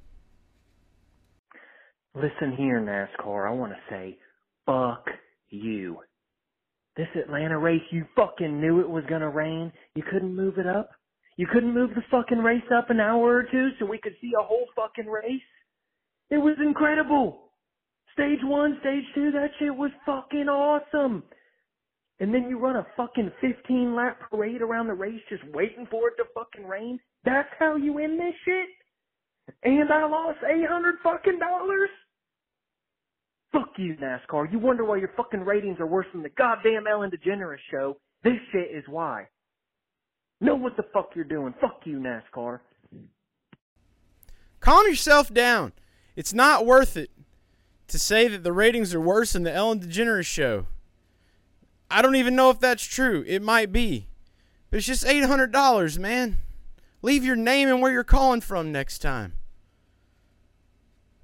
Listen 2.14 2.56
here, 2.56 2.80
NASCAR. 2.80 3.50
I 3.50 3.52
want 3.52 3.74
to 3.74 3.78
say, 3.90 4.18
fuck 4.66 5.08
you. 5.50 5.98
This 6.96 7.10
Atlanta 7.22 7.60
race, 7.60 7.82
you 7.92 8.06
fucking 8.16 8.62
knew 8.62 8.80
it 8.80 8.90
was 8.90 9.04
gonna 9.10 9.30
rain. 9.30 9.74
You 9.96 10.04
couldn't 10.10 10.34
move 10.34 10.58
it 10.58 10.68
up. 10.68 10.92
You 11.36 11.48
couldn't 11.52 11.74
move 11.74 11.90
the 11.90 12.04
fucking 12.10 12.38
race 12.38 12.64
up 12.74 12.90
an 12.90 13.02
hour 13.02 13.36
or 13.36 13.44
two 13.44 13.72
so 13.78 13.86
we 13.86 13.98
could 13.98 14.16
see 14.22 14.32
a 14.40 14.44
whole 14.44 14.68
fucking 14.74 15.12
race. 15.12 15.42
It 16.30 16.38
was 16.38 16.58
incredible. 16.64 17.52
Stage 18.14 18.40
one, 18.44 18.78
stage 18.82 19.04
two, 19.14 19.32
that 19.32 19.50
shit 19.60 19.76
was 19.76 19.92
fucking 20.06 20.48
awesome. 20.48 21.24
And 22.20 22.34
then 22.34 22.50
you 22.50 22.58
run 22.58 22.78
a 22.78 22.88
fucking 22.96 23.32
15 23.42 23.96
lap 23.96 24.20
parade 24.30 24.62
around 24.62 24.88
the 24.88 24.94
race 24.94 25.20
just 25.30 25.44
waiting 25.54 25.86
for 25.92 26.08
it 26.08 26.16
to 26.18 26.24
fucking 26.34 26.66
rain. 26.66 27.00
That's 27.26 27.50
how 27.60 27.76
you 27.76 27.94
win 27.94 28.18
this 28.18 28.34
shit? 28.46 28.70
And 29.64 29.92
I 29.92 30.08
lost 30.08 30.40
800 30.44 30.96
fucking 31.04 31.40
dollars? 31.40 31.90
Fuck 33.52 33.74
you, 33.78 33.96
NASCAR. 33.96 34.52
You 34.52 34.60
wonder 34.60 34.84
why 34.86 34.98
your 34.98 35.12
fucking 35.16 35.42
ratings 35.42 35.80
are 35.80 35.86
worse 35.86 36.08
than 36.14 36.24
the 36.24 36.30
goddamn 36.30 36.88
Ellen 36.88 37.12
DeGeneres 37.12 37.58
show. 37.72 37.98
This 38.24 38.34
shit 38.52 38.76
is 38.76 38.84
why. 38.88 39.28
Know 40.42 40.56
what 40.56 40.76
the 40.78 40.84
fuck 40.94 41.12
you're 41.16 41.24
doing. 41.24 41.54
Fuck 41.62 41.82
you, 41.86 42.00
NASCAR. 42.00 42.60
Calm 44.60 44.88
yourself 44.88 45.34
down. 45.34 45.74
It's 46.16 46.34
not 46.34 46.66
worth 46.66 46.96
it 46.98 47.12
to 47.88 48.00
say 48.00 48.28
that 48.28 48.44
the 48.44 48.54
ratings 48.54 48.94
are 48.94 49.02
worse 49.02 49.34
than 49.34 49.44
the 49.44 49.54
Ellen 49.54 49.80
DeGeneres 49.80 50.26
show. 50.26 50.68
I 51.90 52.02
don't 52.02 52.16
even 52.16 52.36
know 52.36 52.50
if 52.50 52.60
that's 52.60 52.86
true. 52.86 53.24
It 53.28 53.42
might 53.42 53.72
be. 53.72 54.08
But 54.70 54.78
it's 54.78 54.88
just 54.88 55.06
$800, 55.06 56.00
man. 56.00 56.38
Leave 57.02 57.24
your 57.24 57.36
name 57.36 57.70
and 57.70 57.82
where 57.82 57.92
you're 57.92 58.04
calling 58.04 58.42
from 58.42 58.72
next 58.72 59.00
time. 59.00 59.34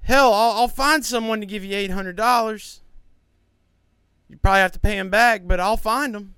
Hell, 0.04 0.34
I'll, 0.34 0.52
I'll 0.52 0.68
find 0.68 1.06
someone 1.06 1.40
to 1.40 1.46
give 1.46 1.64
you 1.64 1.76
$800. 1.76 2.80
You 4.30 4.38
probably 4.38 4.60
have 4.60 4.72
to 4.74 4.80
pay 4.80 4.96
them 4.96 5.10
back, 5.10 5.48
but 5.48 5.60
I'll 5.60 5.78
find 5.78 6.14
them. 6.14 6.36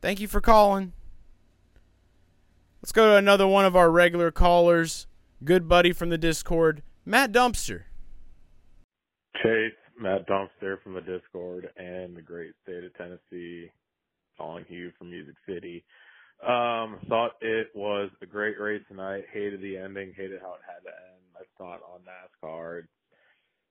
Thank 0.00 0.20
you 0.20 0.28
for 0.28 0.40
calling. 0.40 0.92
Let's 2.80 2.92
go 2.92 3.10
to 3.10 3.16
another 3.16 3.46
one 3.46 3.64
of 3.64 3.74
our 3.74 3.90
regular 3.90 4.30
callers. 4.30 5.06
Good 5.44 5.68
buddy 5.68 5.92
from 5.92 6.08
the 6.08 6.18
Discord, 6.18 6.82
Matt 7.08 7.30
Dumpster. 7.30 7.84
Chase, 9.40 9.72
Matt 9.96 10.26
Dumpster 10.26 10.82
from 10.82 10.94
the 10.94 11.00
Discord 11.00 11.68
and 11.76 12.16
the 12.16 12.22
great 12.22 12.50
state 12.64 12.82
of 12.82 12.92
Tennessee, 12.96 13.70
calling 14.36 14.64
you 14.68 14.90
from 14.98 15.10
Music 15.10 15.36
City. 15.48 15.84
Um, 16.42 16.98
thought 17.08 17.36
it 17.40 17.68
was 17.76 18.10
a 18.22 18.26
great 18.26 18.58
race 18.58 18.82
tonight. 18.88 19.22
Hated 19.32 19.62
the 19.62 19.78
ending. 19.78 20.14
Hated 20.16 20.40
how 20.42 20.54
it 20.54 20.66
had 20.66 20.82
to 20.82 20.88
end. 20.88 21.22
That's 21.32 21.46
not 21.60 21.80
on 21.94 22.00
NASCAR. 22.02 22.82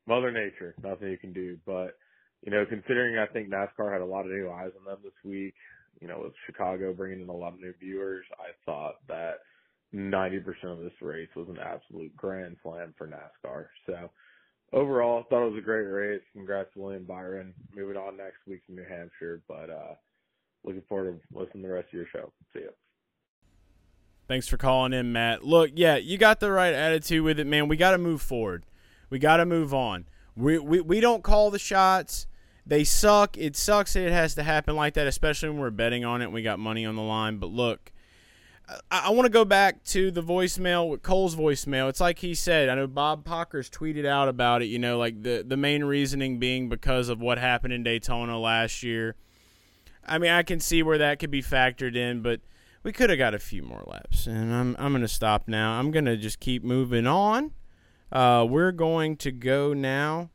Mother 0.07 0.31
Nature. 0.31 0.73
Nothing 0.81 1.09
you 1.09 1.17
can 1.17 1.33
do. 1.33 1.57
But 1.65 1.97
you 2.41 2.51
know, 2.51 2.65
considering 2.65 3.17
I 3.17 3.25
think 3.25 3.49
NASCAR 3.49 3.91
had 3.91 4.01
a 4.01 4.05
lot 4.05 4.25
of 4.25 4.31
new 4.31 4.49
eyes 4.49 4.71
on 4.79 4.85
them 4.85 4.99
this 5.03 5.11
week. 5.25 5.55
You 5.99 6.07
know, 6.07 6.21
with 6.23 6.33
Chicago 6.45 6.93
bringing 6.93 7.21
in 7.21 7.29
a 7.29 7.35
lot 7.35 7.53
of 7.53 7.59
new 7.59 7.73
viewers, 7.81 8.25
I 8.39 8.51
thought 8.65 8.95
that 9.09 9.39
90% 9.93 10.45
of 10.63 10.79
this 10.79 10.93
race 11.01 11.29
was 11.35 11.47
an 11.49 11.59
absolute 11.59 12.15
grand 12.15 12.57
slam 12.63 12.93
for 12.97 13.07
NASCAR. 13.07 13.67
So 13.85 14.09
overall, 14.73 15.19
I 15.19 15.29
thought 15.29 15.45
it 15.45 15.51
was 15.51 15.59
a 15.59 15.65
great 15.65 15.85
race. 15.85 16.21
Congrats 16.33 16.73
to 16.73 16.81
William 16.81 17.03
Byron. 17.03 17.53
Moving 17.75 17.97
on 17.97 18.17
next 18.17 18.37
week 18.47 18.65
to 18.65 18.73
New 18.73 18.85
Hampshire, 18.87 19.41
but 19.47 19.69
uh 19.69 19.95
looking 20.63 20.83
forward 20.89 21.19
to 21.19 21.37
listening 21.37 21.63
to 21.63 21.67
the 21.69 21.73
rest 21.73 21.87
of 21.87 21.93
your 21.93 22.07
show. 22.11 22.31
See 22.53 22.61
ya. 22.61 22.71
Thanks 24.27 24.47
for 24.47 24.57
calling 24.57 24.91
in, 24.91 25.13
Matt. 25.13 25.43
Look, 25.43 25.71
yeah, 25.75 25.97
you 25.97 26.17
got 26.17 26.39
the 26.39 26.51
right 26.51 26.73
attitude 26.73 27.23
with 27.23 27.39
it, 27.39 27.45
man. 27.45 27.67
We 27.67 27.77
got 27.77 27.91
to 27.91 27.99
move 27.99 28.23
forward. 28.23 28.65
We 29.11 29.19
got 29.19 29.37
to 29.37 29.45
move 29.45 29.71
on. 29.71 30.05
We, 30.35 30.57
we 30.57 30.81
we 30.81 30.99
don't 30.99 31.23
call 31.23 31.51
the 31.51 31.59
shots. 31.59 32.27
They 32.65 32.83
suck. 32.83 33.37
It 33.37 33.55
sucks 33.55 33.93
that 33.93 34.07
it 34.07 34.11
has 34.11 34.33
to 34.35 34.43
happen 34.43 34.75
like 34.75 34.95
that, 34.95 35.05
especially 35.05 35.49
when 35.49 35.59
we're 35.59 35.69
betting 35.69 36.03
on 36.03 36.21
it 36.21 36.25
and 36.25 36.33
we 36.33 36.41
got 36.41 36.57
money 36.57 36.85
on 36.85 36.95
the 36.95 37.03
line. 37.03 37.37
But 37.37 37.51
look, 37.51 37.91
I, 38.67 38.79
I 39.05 39.09
want 39.11 39.25
to 39.25 39.31
go 39.31 39.45
back 39.45 39.83
to 39.85 40.11
the 40.11 40.23
voicemail 40.23 40.89
with 40.89 41.03
Cole's 41.03 41.35
voicemail. 41.35 41.89
It's 41.89 41.99
like 41.99 42.19
he 42.19 42.33
said. 42.33 42.69
I 42.69 42.75
know 42.75 42.87
Bob 42.87 43.25
Pockrass 43.25 43.69
tweeted 43.69 44.05
out 44.05 44.27
about 44.27 44.61
it. 44.61 44.65
You 44.65 44.79
know, 44.79 44.97
like 44.97 45.21
the 45.21 45.43
the 45.47 45.57
main 45.57 45.83
reasoning 45.83 46.39
being 46.39 46.69
because 46.69 47.09
of 47.09 47.21
what 47.21 47.37
happened 47.37 47.73
in 47.73 47.83
Daytona 47.83 48.39
last 48.39 48.83
year. 48.83 49.15
I 50.05 50.17
mean, 50.17 50.31
I 50.31 50.43
can 50.43 50.59
see 50.59 50.83
where 50.83 50.99
that 50.99 51.19
could 51.19 51.31
be 51.31 51.41
factored 51.41 51.95
in, 51.95 52.21
but 52.21 52.41
we 52.83 52.91
could 52.91 53.09
have 53.09 53.17
got 53.17 53.33
a 53.33 53.39
few 53.39 53.63
more 53.63 53.83
laps. 53.87 54.27
And 54.27 54.53
I'm 54.53 54.75
I'm 54.79 54.91
gonna 54.93 55.07
stop 55.07 55.47
now. 55.47 55.79
I'm 55.79 55.91
gonna 55.91 56.17
just 56.17 56.39
keep 56.39 56.63
moving 56.63 57.07
on. 57.07 57.51
Uh, 58.11 58.45
we're 58.47 58.71
going 58.71 59.17
to 59.17 59.31
go 59.31 59.73
now 59.73 60.29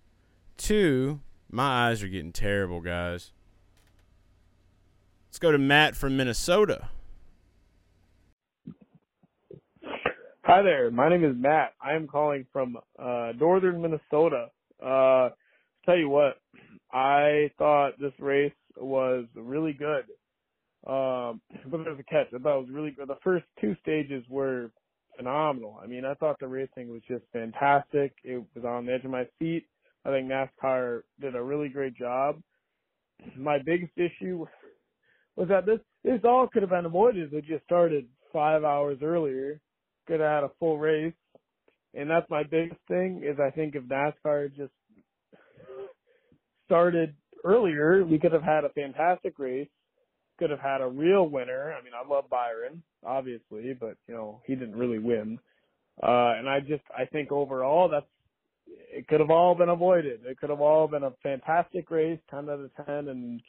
to 0.59 1.21
my 1.51 1.89
eyes 1.89 2.03
are 2.03 2.09
getting 2.09 2.33
terrible, 2.33 2.81
guys. 2.81 3.33
Let's 5.29 5.39
go 5.39 5.53
to 5.53 5.59
Matt 5.59 5.97
from 5.97 6.17
Minnesota. 6.17 6.89
Hi 10.51 10.63
there. 10.63 10.91
My 10.91 11.09
name 11.09 11.25
is 11.25 11.37
Matt. 11.39 11.75
I 11.81 11.95
am 11.95 12.09
calling 12.09 12.45
from 12.53 12.77
uh, 12.99 13.31
northern 13.39 13.81
Minnesota. 13.81 14.47
Uh, 14.85 15.29
tell 15.87 15.97
you 15.97 16.09
what, 16.09 16.41
I 16.93 17.53
thought 17.57 18.01
this 18.01 18.15
race 18.19 18.53
was 18.77 19.27
really 19.37 19.73
good. 19.73 20.07
Um, 20.85 21.41
but 21.71 21.85
there's 21.85 22.01
a 22.01 22.03
catch. 22.03 22.35
I 22.35 22.39
thought 22.39 22.59
it 22.59 22.67
was 22.67 22.71
really 22.73 22.91
good. 22.91 23.07
The 23.07 23.19
first 23.23 23.45
two 23.61 23.77
stages 23.81 24.25
were 24.29 24.73
phenomenal. 25.17 25.79
I 25.81 25.87
mean, 25.87 26.05
I 26.05 26.15
thought 26.15 26.41
the 26.41 26.49
racing 26.49 26.91
was 26.91 27.03
just 27.07 27.23
fantastic. 27.33 28.13
It 28.25 28.45
was 28.57 28.65
on 28.65 28.87
the 28.87 28.95
edge 28.95 29.05
of 29.05 29.13
my 29.13 29.29
seat. 29.39 29.69
I 30.05 30.11
think 30.11 30.29
NASCAR 30.29 31.03
did 31.21 31.37
a 31.37 31.43
really 31.45 31.69
great 31.69 31.95
job. 31.95 32.43
My 33.39 33.59
biggest 33.65 33.93
issue 33.97 34.47
was 35.37 35.47
that 35.49 35.65
this 35.65 35.79
this 36.03 36.23
all 36.25 36.49
could 36.49 36.63
have 36.63 36.73
been 36.73 36.87
avoided 36.87 37.29
if 37.29 37.35
it 37.35 37.47
just 37.47 37.65
started 37.67 38.09
five 38.33 38.65
hours 38.65 38.99
earlier. 39.01 39.61
Have 40.19 40.21
had 40.21 40.45
a 40.45 40.51
full 40.59 40.79
race, 40.79 41.15
and 41.95 42.11
that's 42.11 42.29
my 42.31 42.43
biggest 42.43 42.81
thing. 42.89 43.23
Is 43.25 43.39
I 43.41 43.51
think 43.51 43.75
if 43.75 43.85
NASCAR 43.85 44.55
just 44.57 44.73
started 46.67 47.15
earlier, 47.45 48.05
we 48.05 48.19
could 48.19 48.33
have 48.33 48.43
had 48.43 48.65
a 48.65 48.71
fantastic 48.71 49.39
race. 49.39 49.69
Could 50.39 50.51
have 50.51 50.61
had 50.61 50.81
a 50.81 50.89
real 50.89 51.29
winner. 51.29 51.75
I 51.79 51.83
mean, 51.83 51.93
I 51.95 52.09
love 52.09 52.31
Byron, 52.31 52.83
obviously, 53.05 53.75
but 53.79 53.97
you 54.09 54.15
know 54.15 54.41
he 54.47 54.55
didn't 54.55 54.77
really 54.77 54.99
win. 54.99 55.39
Uh, 56.03 56.33
and 56.39 56.49
I 56.49 56.61
just 56.61 56.83
I 56.97 57.05
think 57.05 57.31
overall 57.31 57.89
that's 57.89 58.07
it 58.67 59.07
could 59.09 59.21
have 59.21 59.31
all 59.31 59.55
been 59.55 59.69
avoided. 59.69 60.21
It 60.25 60.39
could 60.39 60.51
have 60.51 60.61
all 60.61 60.89
been 60.89 61.03
a 61.03 61.13
fantastic 61.23 61.91
race, 61.91 62.19
ten 62.31 62.49
out 62.49 62.61
of 62.61 62.87
ten, 62.87 63.09
and 63.09 63.41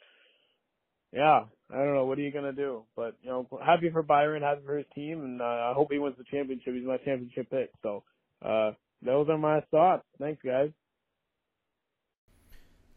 yeah, 1.12 1.44
I 1.70 1.76
don't 1.76 1.94
know 1.94 2.06
what 2.06 2.18
are 2.18 2.22
you 2.22 2.32
gonna 2.32 2.52
do, 2.52 2.84
but 2.96 3.16
you 3.22 3.30
know, 3.30 3.46
happy 3.64 3.90
for 3.90 4.02
Byron, 4.02 4.42
happy 4.42 4.62
for 4.64 4.76
his 4.76 4.86
team, 4.94 5.22
and 5.22 5.40
uh, 5.40 5.44
I 5.44 5.72
hope 5.74 5.92
he 5.92 5.98
wins 5.98 6.16
the 6.16 6.24
championship. 6.24 6.74
He's 6.74 6.86
my 6.86 6.98
championship 6.98 7.50
pick. 7.50 7.70
So 7.82 8.02
uh, 8.44 8.72
those 9.02 9.28
are 9.28 9.38
my 9.38 9.60
thoughts. 9.70 10.04
Thanks, 10.18 10.40
guys. 10.44 10.70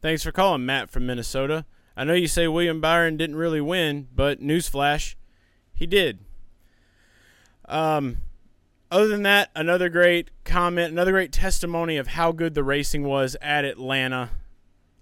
Thanks 0.02 0.24
for 0.24 0.32
calling, 0.32 0.66
Matt 0.66 0.90
from 0.90 1.06
Minnesota. 1.06 1.66
I 1.98 2.04
know 2.04 2.14
you 2.14 2.28
say 2.28 2.48
William 2.48 2.82
Byron 2.82 3.18
didn't 3.18 3.38
really 3.38 3.62
win, 3.62 4.08
but 4.14 4.42
newsflash, 4.42 5.16
he 5.74 5.86
did. 5.88 6.20
Um, 7.68 8.18
other 8.92 9.08
than 9.08 9.24
that, 9.24 9.50
another 9.56 9.90
great 9.90 10.30
comment, 10.44 10.92
another 10.92 11.12
great 11.12 11.32
testimony 11.32 11.98
of 11.98 12.08
how 12.08 12.32
good 12.32 12.54
the 12.54 12.64
racing 12.64 13.04
was 13.04 13.36
at 13.42 13.66
Atlanta. 13.66 14.30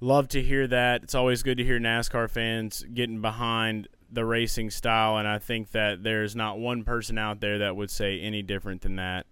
Love 0.04 0.28
to 0.28 0.42
hear 0.42 0.68
that. 0.68 1.02
It's 1.02 1.16
always 1.16 1.44
good 1.44 1.58
to 1.60 1.64
hear 1.64 1.80
NASCAR 1.80 2.30
fans 2.30 2.84
getting 2.94 3.22
behind 3.22 3.88
the 4.12 4.26
racing 4.26 4.70
style, 4.70 5.16
and 5.16 5.26
I 5.26 5.40
think 5.40 5.72
that 5.72 6.04
there's 6.04 6.36
not 6.36 6.60
one 6.60 6.84
person 6.84 7.18
out 7.18 7.40
there 7.40 7.60
that 7.60 7.78
would 7.78 7.90
say 7.90 8.20
any 8.20 8.42
different 8.42 8.82
than 8.82 8.98
that. 8.98 9.28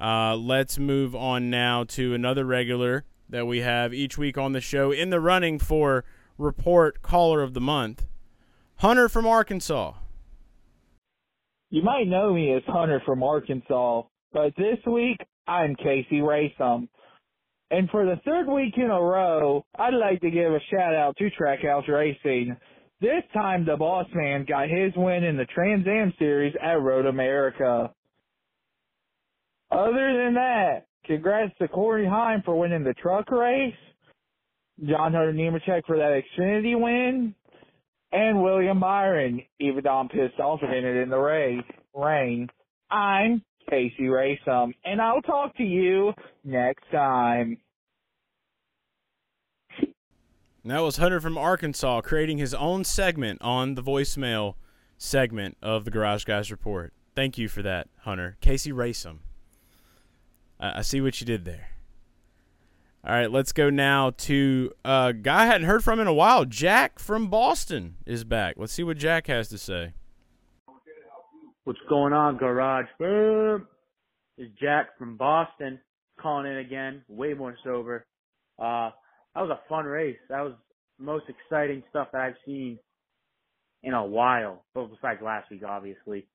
Uh, 0.00 0.34
let's 0.34 0.80
move 0.80 1.14
on 1.14 1.48
now 1.48 1.84
to 1.84 2.12
another 2.12 2.44
regular 2.44 3.04
that 3.28 3.46
we 3.46 3.60
have 3.60 3.94
each 3.94 4.18
week 4.18 4.36
on 4.36 4.50
the 4.50 4.60
show 4.60 4.90
in 4.90 5.10
the 5.10 5.20
running 5.20 5.60
for 5.60 6.04
Report 6.38 7.02
Caller 7.02 7.40
of 7.40 7.54
the 7.54 7.60
Month, 7.60 8.04
Hunter 8.78 9.08
from 9.08 9.28
Arkansas. 9.28 9.92
You 11.70 11.84
might 11.84 12.08
know 12.08 12.34
me 12.34 12.52
as 12.52 12.64
Hunter 12.66 13.00
from 13.06 13.22
Arkansas, 13.22 14.02
but 14.32 14.56
this 14.56 14.78
week 14.88 15.18
I'm 15.46 15.76
Casey 15.76 16.18
Raysom. 16.18 16.88
And 17.70 17.90
for 17.90 18.04
the 18.04 18.20
third 18.24 18.46
week 18.46 18.74
in 18.76 18.90
a 18.90 19.00
row, 19.00 19.64
I'd 19.76 19.94
like 19.94 20.20
to 20.20 20.30
give 20.30 20.52
a 20.52 20.60
shout 20.70 20.94
out 20.94 21.16
to 21.16 21.30
Track 21.30 21.60
Trackhouse 21.60 21.88
Racing. 21.88 22.56
This 23.00 23.24
time 23.34 23.66
the 23.66 23.76
boss 23.76 24.06
man 24.14 24.46
got 24.48 24.68
his 24.68 24.92
win 24.96 25.24
in 25.24 25.36
the 25.36 25.46
Trans 25.46 25.86
Am 25.86 26.14
Series 26.18 26.54
at 26.62 26.80
Road 26.80 27.06
America. 27.06 27.92
Other 29.70 30.24
than 30.24 30.34
that, 30.34 30.86
congrats 31.04 31.52
to 31.58 31.66
Corey 31.68 32.06
Heim 32.06 32.42
for 32.44 32.58
winning 32.58 32.84
the 32.84 32.94
truck 32.94 33.30
race, 33.30 33.74
John 34.84 35.12
Hunter 35.12 35.32
Nemechek 35.32 35.84
for 35.86 35.96
that 35.96 36.22
Xfinity 36.38 36.80
win, 36.80 37.34
and 38.12 38.42
William 38.42 38.78
Byron, 38.78 39.42
even 39.58 39.82
though 39.82 39.90
I'm 39.90 40.08
pissed 40.08 40.38
off 40.38 40.60
at 40.62 40.70
it 40.70 40.96
in 40.96 41.10
the 41.10 41.18
race, 41.18 41.64
rain. 41.94 42.48
I'm 42.90 43.42
Casey 43.68 44.04
Raysom, 44.04 44.72
and 44.84 45.00
I'll 45.00 45.22
talk 45.22 45.56
to 45.56 45.64
you 45.64 46.12
next 46.44 46.84
time. 46.90 47.58
That 50.64 50.80
was 50.80 50.96
Hunter 50.96 51.20
from 51.20 51.38
Arkansas 51.38 52.00
creating 52.00 52.38
his 52.38 52.52
own 52.52 52.82
segment 52.82 53.40
on 53.40 53.76
the 53.76 53.82
voicemail 53.82 54.54
segment 54.98 55.56
of 55.62 55.84
the 55.84 55.92
Garage 55.92 56.24
Guys 56.24 56.50
Report. 56.50 56.92
Thank 57.14 57.38
you 57.38 57.48
for 57.48 57.62
that, 57.62 57.88
Hunter. 58.00 58.36
Casey 58.40 58.72
Raysom. 58.72 59.18
I, 60.58 60.78
I 60.78 60.82
see 60.82 61.00
what 61.00 61.20
you 61.20 61.26
did 61.26 61.44
there. 61.44 61.68
All 63.06 63.12
right, 63.12 63.30
let's 63.30 63.52
go 63.52 63.70
now 63.70 64.10
to 64.10 64.72
a 64.84 65.12
guy 65.12 65.44
I 65.44 65.46
hadn't 65.46 65.68
heard 65.68 65.84
from 65.84 66.00
in 66.00 66.08
a 66.08 66.12
while. 66.12 66.44
Jack 66.44 66.98
from 66.98 67.28
Boston 67.28 67.98
is 68.04 68.24
back. 68.24 68.56
Let's 68.58 68.72
see 68.72 68.82
what 68.82 68.98
Jack 68.98 69.28
has 69.28 69.48
to 69.50 69.58
say. 69.58 69.92
What's 71.66 71.80
going 71.88 72.12
on, 72.12 72.36
Garage? 72.36 72.86
Boom. 72.96 73.66
It's 74.38 74.54
Jack 74.60 74.96
from 74.96 75.16
Boston 75.16 75.80
calling 76.22 76.46
in 76.46 76.58
again, 76.58 77.02
way 77.08 77.34
more 77.34 77.56
sober. 77.64 78.06
Uh, 78.56 78.90
that 79.34 79.40
was 79.40 79.50
a 79.50 79.68
fun 79.68 79.84
race. 79.84 80.16
That 80.28 80.42
was 80.42 80.52
the 80.96 81.04
most 81.04 81.24
exciting 81.28 81.82
stuff 81.90 82.10
that 82.12 82.20
I've 82.20 82.36
seen 82.46 82.78
in 83.82 83.94
a 83.94 84.06
while. 84.06 84.64
But 84.74 84.90
besides 84.94 85.18
last 85.20 85.50
week, 85.50 85.62
obviously, 85.68 86.28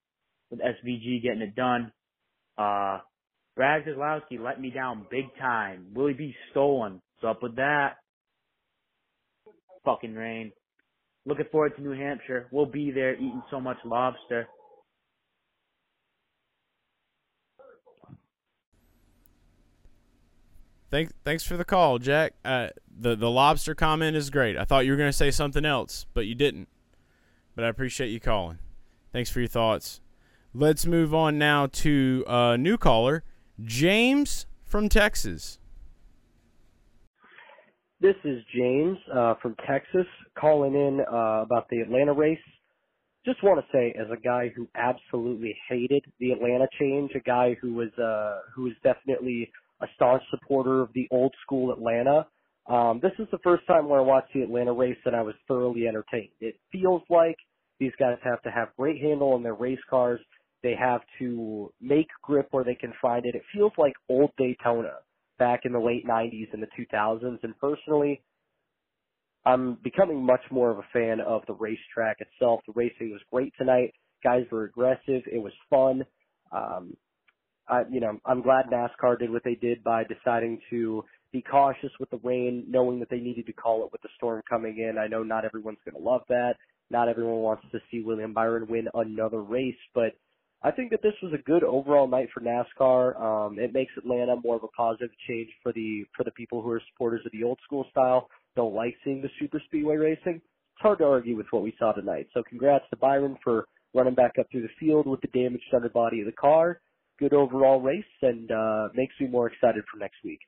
with 0.50 0.60
SVG 0.60 1.24
getting 1.24 1.44
it 1.44 1.56
done. 1.56 1.94
Uh, 2.58 3.00
Brad 3.56 3.86
Keselowski 3.86 4.38
let 4.38 4.60
me 4.60 4.70
down 4.70 5.06
big 5.10 5.34
time. 5.40 5.94
Will 5.94 6.08
he 6.08 6.14
be 6.14 6.36
stolen? 6.52 7.02
What's 7.22 7.38
up 7.38 7.42
with 7.42 7.56
that? 7.56 7.92
Fucking 9.86 10.14
rain. 10.14 10.52
Looking 11.26 11.46
forward 11.54 11.78
to 11.78 11.82
New 11.82 11.98
Hampshire. 11.98 12.50
We'll 12.52 12.66
be 12.66 12.92
there 12.92 13.14
eating 13.16 13.44
so 13.50 13.62
much 13.62 13.78
lobster. 13.86 14.50
Thanks, 20.92 21.14
thanks 21.24 21.44
for 21.44 21.56
the 21.56 21.64
call, 21.64 22.00
Jack. 22.00 22.34
Uh, 22.44 22.68
the 23.00 23.16
the 23.16 23.32
lobster 23.32 23.74
comment 23.74 24.18
is 24.18 24.30
great. 24.30 24.58
I 24.58 24.66
thought 24.66 24.86
you 24.86 24.92
were 24.92 24.98
going 24.98 25.10
to 25.10 25.18
say 25.18 25.32
something 25.32 25.64
else, 25.64 26.06
but 26.14 26.28
you 26.28 26.36
didn't. 26.36 26.68
But 27.56 27.64
I 27.64 27.70
appreciate 27.70 28.10
you 28.10 28.20
calling. 28.20 28.60
Thanks 29.14 29.30
for 29.30 29.40
your 29.40 29.48
thoughts. 29.48 30.02
Let's 30.54 30.86
move 30.86 31.14
on 31.14 31.38
now 31.38 31.68
to 31.68 32.26
a 32.28 32.58
new 32.58 32.78
caller, 32.78 33.24
James 33.64 34.46
from 34.66 34.90
Texas. 34.90 35.60
This 38.02 38.16
is 38.26 38.44
James 38.54 38.98
uh, 39.14 39.36
from 39.42 39.56
Texas 39.66 40.08
calling 40.38 40.74
in 40.74 41.02
uh, 41.02 41.44
about 41.44 41.70
the 41.70 41.80
Atlanta 41.80 42.14
race. 42.14 42.40
Just 43.26 43.42
want 43.44 43.64
to 43.64 43.66
say, 43.72 43.94
as 43.98 44.08
a 44.12 44.20
guy 44.20 44.52
who 44.54 44.68
absolutely 44.76 45.56
hated 45.70 46.04
the 46.20 46.32
Atlanta 46.32 46.68
change, 46.80 47.12
a 47.16 47.20
guy 47.20 47.56
who 47.62 47.76
was 47.76 47.90
uh, 47.98 48.40
who 48.54 48.64
was 48.64 48.74
definitely 48.84 49.50
a 49.82 49.88
staunch 49.96 50.24
supporter 50.30 50.82
of 50.82 50.90
the 50.94 51.08
old 51.12 51.34
school 51.44 51.72
Atlanta. 51.74 52.28
Um, 52.68 53.00
this 53.02 53.14
is 53.20 53.28
the 53.32 53.40
first 53.40 53.66
time 53.68 53.90
where 53.90 54.00
I 54.00 54.04
watched 54.04 54.34
the 54.34 54.42
Atlanta 54.44 54.74
race 54.74 54.98
and 55.06 55.16
I 55.16 55.22
was 55.22 55.36
thoroughly 55.48 55.88
entertained. 55.88 56.30
It 56.40 56.56
feels 56.72 57.02
like 57.10 57.38
these 57.80 57.94
guys 58.00 58.18
have 58.24 58.42
to 58.44 58.52
have 58.52 58.70
great 58.78 59.02
handle 59.02 59.34
on 59.34 59.44
their 59.44 59.56
race 59.56 59.80
cars. 59.90 60.20
They 60.64 60.76
have 60.80 61.02
to 61.20 61.74
make 61.82 62.08
grip 62.22 62.48
where 62.52 62.64
they 62.64 62.76
can 62.76 62.94
find 63.02 63.26
it. 63.26 63.36
It 63.36 63.44
feels 63.54 63.74
like 63.78 63.94
old 64.10 64.32
Daytona. 64.38 65.00
back 65.40 65.62
in 65.66 65.74
the 65.74 65.80
late 65.80 66.06
90s 66.08 66.54
and 66.54 66.62
the 66.64 66.68
2000s. 66.80 67.40
And 67.44 67.58
personally, 67.60 68.22
I'm 69.46 69.78
becoming 69.84 70.24
much 70.24 70.42
more 70.52 70.70
of 70.70 70.78
a 70.80 70.88
fan 70.94 71.20
of 71.20 71.42
the 71.48 71.54
racetrack 71.56 72.18
itself. 72.22 72.62
The 72.68 72.74
racing 72.76 73.12
was 73.12 73.22
great 73.32 73.54
tonight. 73.58 73.94
Guys 74.24 74.46
were 74.52 74.66
aggressive. 74.66 75.24
It 75.32 75.42
was 75.42 75.54
fun. 75.70 76.06
Um, 76.52 76.96
I, 77.72 77.84
you 77.90 78.02
know, 78.02 78.20
I'm 78.26 78.42
glad 78.42 78.66
NASCAR 78.66 79.18
did 79.18 79.32
what 79.32 79.44
they 79.46 79.56
did 79.56 79.84
by 79.84 80.04
deciding 80.04 80.60
to 80.70 81.06
be 81.32 81.42
cautious 81.42 81.92
with 82.00 82.10
the 82.10 82.20
rain, 82.22 82.66
knowing 82.68 83.00
that 83.00 83.10
they 83.10 83.20
needed 83.20 83.46
to 83.46 83.54
call 83.54 83.86
it 83.86 83.92
with 83.92 84.02
the 84.02 84.10
storm 84.18 84.42
coming 84.48 84.80
in. 84.80 84.98
I 84.98 85.08
know 85.08 85.24
not 85.24 85.46
everyone's 85.46 85.80
going 85.86 86.02
to 86.02 86.08
love 86.10 86.22
that. 86.28 86.56
Not 86.90 87.08
everyone 87.08 87.38
wants 87.38 87.64
to 87.72 87.80
see 87.90 88.02
William 88.02 88.34
Byron 88.34 88.68
win 88.68 88.90
another 88.94 89.42
race, 89.42 89.78
but 89.96 90.12
I 90.62 90.72
think 90.72 90.92
that 90.92 91.02
this 91.02 91.14
was 91.24 91.32
a 91.34 91.42
good 91.42 91.64
overall 91.64 92.08
night 92.08 92.28
for 92.34 92.42
NASCAR. 92.42 93.20
Um, 93.20 93.58
it 93.58 93.74
makes 93.74 93.94
Atlanta 93.98 94.36
more 94.44 94.58
of 94.58 94.64
a 94.64 94.68
positive 94.68 95.10
change 95.28 95.50
for 95.64 95.72
the 95.72 96.04
for 96.16 96.26
the 96.26 96.32
people 96.32 96.62
who 96.62 96.70
are 96.72 96.82
supporters 96.92 97.22
of 97.26 97.32
the 97.32 97.44
old 97.44 97.60
school 97.64 97.86
style. 97.90 98.30
Don't 98.58 98.76
like 98.76 98.96
seeing 99.06 99.22
the 99.22 99.30
super 99.40 99.62
speedway 99.66 99.96
racing. 99.96 100.36
It's 100.36 100.82
hard 100.82 101.00
to 101.00 101.06
argue 101.06 101.38
with 101.38 101.48
what 101.52 101.64
we 101.64 101.74
saw 101.80 101.94
tonight. 101.94 102.28
So 102.34 102.44
congrats 102.44 102.86
to 102.90 102.98
Byron 102.98 103.38
for 103.44 103.66
running 103.94 104.14
back 104.14 104.34
up 104.38 104.48
through 104.52 104.64
the 104.64 104.70
field 104.80 105.08
with 105.08 105.22
the 105.22 105.28
damaged 105.28 105.64
underbody 105.74 106.20
of 106.20 106.26
the 106.26 106.34
car. 106.34 106.82
Good 107.22 107.34
overall 107.34 107.80
race 107.80 108.04
and 108.24 108.52
uh, 108.52 108.90
makes 108.96 109.14
me 109.20 109.28
more 109.28 109.46
excited 109.46 109.84
for 109.92 110.00
next 110.00 110.18
week. 110.24 110.40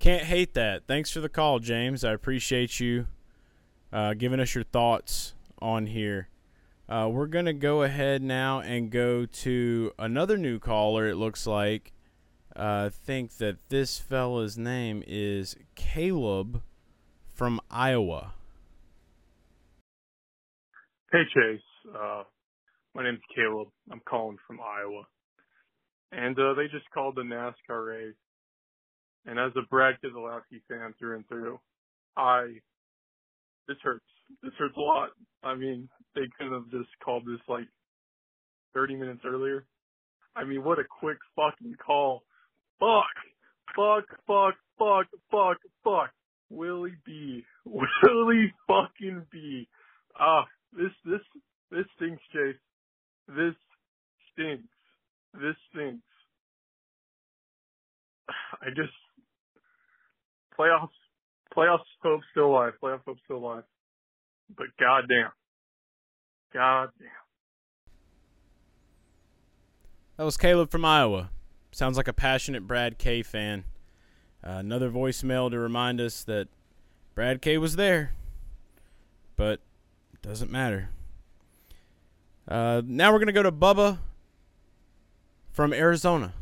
Can't 0.00 0.24
hate 0.24 0.54
that. 0.54 0.88
Thanks 0.88 1.12
for 1.12 1.20
the 1.20 1.28
call, 1.28 1.60
James. 1.60 2.02
I 2.02 2.12
appreciate 2.12 2.80
you 2.80 3.06
uh, 3.92 4.14
giving 4.14 4.40
us 4.40 4.52
your 4.56 4.64
thoughts 4.64 5.34
on 5.62 5.86
here. 5.86 6.28
Uh, 6.88 7.08
we're 7.08 7.28
going 7.28 7.44
to 7.44 7.52
go 7.52 7.84
ahead 7.84 8.20
now 8.20 8.58
and 8.58 8.90
go 8.90 9.26
to 9.26 9.92
another 9.96 10.36
new 10.36 10.58
caller, 10.58 11.06
it 11.06 11.14
looks 11.14 11.46
like. 11.46 11.92
Uh, 12.56 12.88
think 12.88 13.36
that 13.36 13.68
this 13.68 14.00
fella's 14.00 14.58
name 14.58 15.04
is 15.06 15.54
Caleb 15.76 16.62
from 17.32 17.60
Iowa. 17.70 18.32
Hey, 21.12 21.22
Chase. 21.32 21.60
My 22.94 23.04
name's 23.04 23.20
Caleb. 23.34 23.68
I'm 23.90 24.00
calling 24.08 24.38
from 24.46 24.60
Iowa. 24.60 25.02
And 26.12 26.38
uh, 26.38 26.54
they 26.54 26.64
just 26.64 26.90
called 26.92 27.16
the 27.16 27.22
NASCAR 27.22 27.86
race. 27.86 28.14
And 29.26 29.38
as 29.38 29.52
a 29.56 29.66
Brad 29.68 29.96
Keselowski 30.02 30.62
fan 30.68 30.94
through 30.98 31.16
and 31.16 31.28
through, 31.28 31.58
I 32.16 32.60
this 33.66 33.76
hurts. 33.82 34.04
This 34.42 34.52
hurts 34.58 34.76
a 34.76 34.80
lot. 34.80 35.10
I 35.42 35.54
mean, 35.54 35.88
they 36.14 36.22
could 36.38 36.50
have 36.50 36.70
just 36.70 36.88
called 37.04 37.24
this 37.26 37.40
like 37.48 37.66
30 38.74 38.96
minutes 38.96 39.20
earlier. 39.26 39.66
I 40.34 40.44
mean, 40.44 40.64
what 40.64 40.78
a 40.78 40.84
quick 40.84 41.18
fucking 41.36 41.74
call. 41.84 42.22
Fuck. 42.80 43.04
Fuck, 43.76 44.04
fuck, 44.26 44.54
fuck, 44.78 45.06
fuck, 45.30 45.58
fuck. 45.84 46.10
Willie 46.50 46.96
B. 47.04 47.44
Willie 47.64 48.52
fucking 48.66 49.26
B. 49.30 49.68
Ah, 50.18 50.44
this, 50.72 50.90
this, 51.04 51.20
this 51.70 51.84
stinks, 51.96 52.22
Chase. 52.32 52.56
This 53.28 53.54
stinks. 54.32 54.64
This 55.34 55.54
stinks. 55.70 56.02
I 58.62 58.68
just, 58.74 58.92
playoffs, 60.58 60.88
playoffs 61.54 61.80
hope 62.02 62.22
still 62.30 62.46
alive. 62.46 62.72
Playoff 62.82 63.00
hope 63.06 63.18
still 63.24 63.36
alive. 63.36 63.64
But 64.56 64.68
goddamn, 64.80 65.30
goddamn. 66.54 67.08
That 70.16 70.24
was 70.24 70.36
Caleb 70.36 70.70
from 70.70 70.84
Iowa. 70.84 71.30
Sounds 71.70 71.96
like 71.96 72.08
a 72.08 72.12
passionate 72.14 72.66
Brad 72.66 72.98
K 72.98 73.22
fan. 73.22 73.64
Uh, 74.42 74.52
another 74.52 74.90
voicemail 74.90 75.50
to 75.50 75.58
remind 75.58 76.00
us 76.00 76.24
that 76.24 76.48
Brad 77.14 77.42
K 77.42 77.58
was 77.58 77.76
there, 77.76 78.14
but 79.36 79.60
it 80.14 80.22
doesn't 80.22 80.50
matter. 80.50 80.90
Uh, 82.48 82.80
now 82.86 83.12
we're 83.12 83.18
going 83.18 83.26
to 83.26 83.32
go 83.32 83.42
to 83.42 83.52
Bubba 83.52 83.98
from 85.52 85.74
Arizona. 85.74 86.32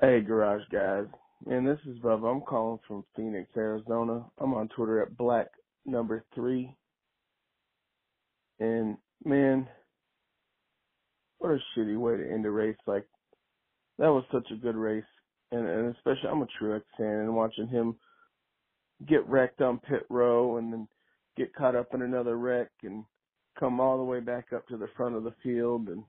Hey, 0.00 0.20
Garage 0.22 0.62
Guys. 0.72 1.04
Man, 1.44 1.64
this 1.64 1.78
is 1.86 1.98
Bubba. 1.98 2.34
I'm 2.34 2.40
calling 2.40 2.78
from 2.88 3.04
Phoenix, 3.14 3.50
Arizona. 3.54 4.24
I'm 4.38 4.54
on 4.54 4.68
Twitter 4.68 5.02
at 5.02 5.16
black 5.16 5.48
number 5.84 6.24
three. 6.34 6.74
And 8.58 8.96
man, 9.24 9.68
what 11.38 11.52
a 11.52 11.58
shitty 11.76 11.98
way 11.98 12.16
to 12.16 12.32
end 12.32 12.46
a 12.46 12.50
race. 12.50 12.76
Like 12.86 13.04
that 13.98 14.08
was 14.08 14.24
such 14.32 14.50
a 14.50 14.56
good 14.56 14.76
race, 14.76 15.04
and, 15.52 15.68
and 15.68 15.94
especially 15.94 16.30
I'm 16.30 16.42
a 16.42 16.46
Truex 16.60 16.82
fan, 16.96 17.06
and 17.06 17.36
watching 17.36 17.68
him 17.68 17.96
get 19.06 19.26
wrecked 19.28 19.60
on 19.60 19.78
pit 19.78 20.06
row 20.08 20.56
and 20.56 20.72
then 20.72 20.88
get 21.36 21.54
caught 21.54 21.76
up 21.76 21.94
in 21.94 22.02
another 22.02 22.36
wreck 22.36 22.70
and 22.82 23.04
come 23.58 23.80
all 23.80 23.98
the 23.98 24.04
way 24.04 24.20
back 24.20 24.52
up 24.54 24.66
to 24.68 24.76
the 24.76 24.88
front 24.96 25.14
of 25.16 25.24
the 25.24 25.34
field 25.42 25.88
and 25.88 26.04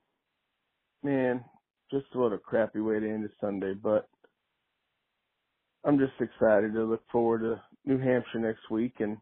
man, 1.03 1.43
just 1.91 2.05
what 2.13 2.33
a 2.33 2.37
crappy 2.37 2.79
way 2.81 2.99
to 2.99 3.09
end 3.09 3.25
a 3.25 3.29
Sunday, 3.39 3.73
but 3.73 4.09
I'm 5.85 5.97
just 5.99 6.13
excited 6.19 6.73
to 6.73 6.83
look 6.83 7.03
forward 7.11 7.41
to 7.41 7.61
New 7.85 7.99
Hampshire 7.99 8.39
next 8.39 8.69
week 8.71 8.95
and 8.99 9.17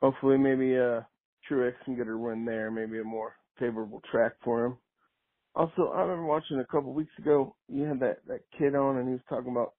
hopefully 0.00 0.38
maybe 0.38 0.76
uh 0.76 1.02
Truex 1.50 1.74
can 1.84 1.96
get 1.96 2.08
a 2.08 2.16
win 2.16 2.44
there, 2.44 2.70
maybe 2.70 3.00
a 3.00 3.04
more 3.04 3.34
favorable 3.58 4.00
track 4.10 4.32
for 4.44 4.64
him. 4.64 4.78
Also, 5.54 5.92
I 5.94 6.02
remember 6.02 6.24
watching 6.24 6.60
a 6.60 6.66
couple 6.72 6.94
weeks 6.94 7.12
ago, 7.18 7.56
you 7.68 7.84
had 7.84 8.00
that 8.00 8.18
that 8.28 8.40
kid 8.58 8.74
on 8.74 8.98
and 8.98 9.08
he 9.08 9.14
was 9.14 9.22
talking 9.28 9.50
about 9.52 9.74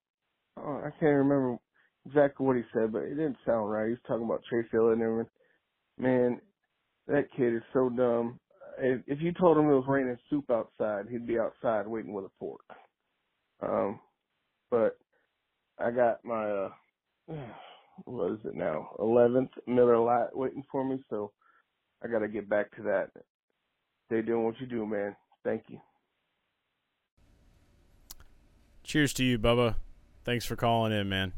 oh, 0.58 0.82
I 0.84 0.90
can't 1.00 1.16
remember 1.26 1.58
exactly 2.06 2.46
what 2.46 2.56
he 2.56 2.62
said, 2.72 2.92
but 2.92 3.02
it 3.02 3.10
didn't 3.14 3.36
sound 3.46 3.70
right. 3.70 3.86
He 3.86 3.92
was 3.92 4.00
talking 4.06 4.24
about 4.24 4.42
Chase 4.50 4.70
Hill 4.70 4.90
and. 4.90 5.26
Man, 5.96 6.40
that 7.06 7.28
kid 7.36 7.54
is 7.54 7.62
so 7.72 7.88
dumb. 7.88 8.40
If, 8.78 9.02
if 9.06 9.20
you 9.20 9.32
told 9.32 9.56
him 9.56 9.66
it 9.66 9.74
was 9.74 9.84
raining 9.86 10.16
soup 10.28 10.50
outside, 10.50 11.06
he'd 11.08 11.26
be 11.26 11.38
outside 11.38 11.86
waiting 11.86 12.12
with 12.12 12.24
a 12.24 12.30
fork. 12.40 12.64
Um, 13.62 14.00
but 14.70 14.98
I 15.78 15.90
got 15.90 16.24
my 16.24 16.50
uh, 16.50 16.68
what 18.04 18.32
is 18.32 18.38
it 18.44 18.54
now? 18.54 18.90
Eleventh 18.98 19.50
Miller 19.66 19.98
Lite 19.98 20.36
waiting 20.36 20.64
for 20.70 20.84
me, 20.84 20.98
so 21.08 21.30
I 22.02 22.08
got 22.08 22.20
to 22.20 22.28
get 22.28 22.48
back 22.48 22.74
to 22.76 22.82
that. 22.82 23.10
Stay 24.06 24.22
doing 24.22 24.44
what 24.44 24.60
you 24.60 24.66
do, 24.66 24.84
man. 24.86 25.14
Thank 25.44 25.64
you. 25.68 25.78
Cheers 28.82 29.14
to 29.14 29.24
you, 29.24 29.38
Bubba. 29.38 29.76
Thanks 30.24 30.44
for 30.44 30.56
calling 30.56 30.92
in, 30.92 31.08
man. 31.08 31.32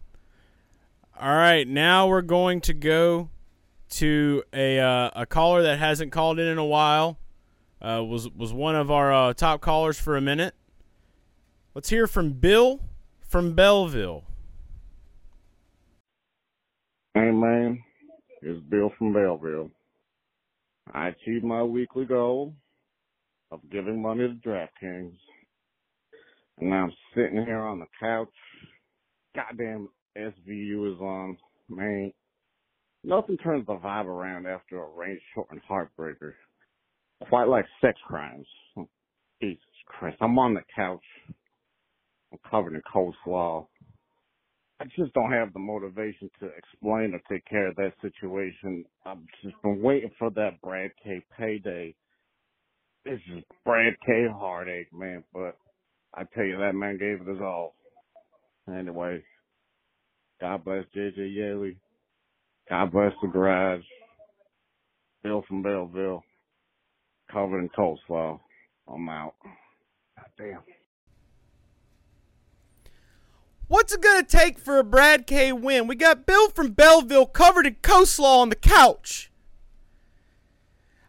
All 1.18 1.34
right, 1.34 1.66
now 1.66 2.08
we're 2.08 2.20
going 2.20 2.60
to 2.62 2.74
go 2.74 3.30
to 3.88 4.42
a 4.52 4.78
uh, 4.78 5.10
a 5.16 5.24
caller 5.24 5.62
that 5.62 5.78
hasn't 5.78 6.12
called 6.12 6.38
in 6.38 6.46
in 6.46 6.58
a 6.58 6.64
while. 6.64 7.18
Uh, 7.80 8.04
was 8.04 8.28
was 8.28 8.52
one 8.52 8.76
of 8.76 8.90
our 8.90 9.14
uh, 9.14 9.32
top 9.32 9.62
callers 9.62 9.98
for 9.98 10.18
a 10.18 10.20
minute. 10.20 10.54
Let's 11.74 11.88
hear 11.88 12.06
from 12.06 12.34
Bill 12.34 12.80
from 13.26 13.54
Belleville. 13.54 14.24
Hey 17.14 17.30
man, 17.30 17.82
it's 18.42 18.60
Bill 18.68 18.92
from 18.98 19.14
Belleville. 19.14 19.70
I 20.92 21.08
achieved 21.08 21.44
my 21.44 21.62
weekly 21.62 22.04
goal 22.04 22.52
of 23.50 23.60
giving 23.70 24.02
money 24.02 24.28
to 24.28 24.34
DraftKings. 24.46 25.16
And 26.58 26.68
now 26.70 26.84
I'm 26.84 26.92
sitting 27.14 27.42
here 27.42 27.62
on 27.62 27.78
the 27.78 27.86
couch. 27.98 28.28
Goddamn 29.34 29.88
SVU 30.16 30.94
is 30.94 31.00
on. 31.00 31.36
Man, 31.68 32.12
nothing 33.04 33.36
turns 33.38 33.66
the 33.66 33.74
vibe 33.74 34.06
around 34.06 34.46
after 34.46 34.82
a 34.82 34.88
rain 34.88 35.18
shortened 35.34 35.62
heartbreaker. 35.68 36.32
Quite 37.28 37.48
like 37.48 37.64
sex 37.80 37.98
crimes. 38.06 38.46
Hmm. 38.74 38.82
Jesus 39.42 39.62
Christ. 39.86 40.16
I'm 40.20 40.38
on 40.38 40.54
the 40.54 40.62
couch. 40.74 41.04
I'm 42.32 42.38
covered 42.50 42.74
in 42.74 42.82
coleslaw. 42.82 43.66
I 44.80 44.84
just 44.96 45.12
don't 45.14 45.32
have 45.32 45.52
the 45.52 45.58
motivation 45.58 46.30
to 46.40 46.46
explain 46.48 47.14
or 47.14 47.20
take 47.30 47.46
care 47.46 47.68
of 47.68 47.76
that 47.76 47.94
situation. 48.02 48.84
I've 49.06 49.18
just 49.42 49.60
been 49.62 49.80
waiting 49.80 50.10
for 50.18 50.30
that 50.30 50.60
Brad 50.62 50.90
K 51.02 51.22
payday. 51.38 51.94
This 53.04 53.20
is 53.34 53.42
Brad 53.64 53.94
K 54.04 54.26
heartache, 54.30 54.92
man, 54.92 55.24
but 55.32 55.56
I 56.14 56.24
tell 56.34 56.44
you 56.44 56.58
that 56.58 56.74
man 56.74 56.98
gave 56.98 57.22
it 57.22 57.28
his 57.28 57.40
all. 57.40 57.74
Anyway, 58.68 59.22
God 60.40 60.64
bless 60.64 60.84
JJ 60.94 61.34
Yeley. 61.34 61.76
God 62.68 62.92
bless 62.92 63.12
the 63.22 63.28
garage. 63.28 63.82
Bill 65.22 65.42
from 65.48 65.62
Belleville. 65.62 66.22
Covered 67.30 67.60
in 67.60 67.68
coleslaw. 67.70 68.38
I'm 68.88 69.08
out. 69.08 69.34
God 69.42 70.26
damn. 70.38 70.60
What's 73.68 73.92
it 73.92 74.00
gonna 74.00 74.22
take 74.22 74.58
for 74.58 74.78
a 74.78 74.84
Brad 74.84 75.26
K 75.26 75.52
win? 75.52 75.88
We 75.88 75.96
got 75.96 76.26
Bill 76.26 76.50
from 76.50 76.70
Belleville 76.70 77.26
covered 77.26 77.66
in 77.66 77.74
coleslaw 77.76 78.38
on 78.42 78.48
the 78.50 78.56
couch. 78.56 79.30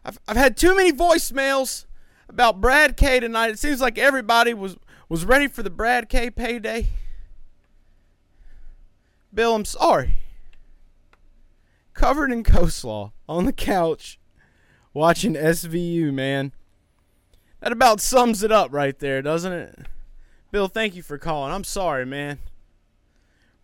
I've 0.04 0.18
I've 0.26 0.36
had 0.36 0.56
too 0.56 0.74
many 0.74 0.92
voicemails. 0.92 1.84
about 2.28 2.60
Brad 2.60 2.96
K 2.96 3.20
tonight. 3.20 3.50
It 3.50 3.58
seems 3.58 3.80
like 3.80 3.98
everybody 3.98 4.54
was 4.54 4.76
was 5.08 5.24
ready 5.24 5.46
for 5.46 5.62
the 5.62 5.70
Brad 5.70 6.08
K 6.08 6.30
payday. 6.30 6.88
Bill, 9.32 9.54
I'm 9.54 9.64
sorry. 9.64 10.14
Covered 11.94 12.30
in 12.30 12.44
coleslaw 12.44 13.12
on 13.28 13.44
the 13.44 13.52
couch 13.52 14.18
watching 14.94 15.34
SVU, 15.34 16.12
man. 16.12 16.52
That 17.60 17.72
about 17.72 18.00
sums 18.00 18.42
it 18.42 18.52
up 18.52 18.72
right 18.72 18.98
there, 18.98 19.20
doesn't 19.20 19.52
it? 19.52 19.78
Bill, 20.50 20.68
thank 20.68 20.94
you 20.94 21.02
for 21.02 21.18
calling. 21.18 21.52
I'm 21.52 21.64
sorry, 21.64 22.06
man. 22.06 22.38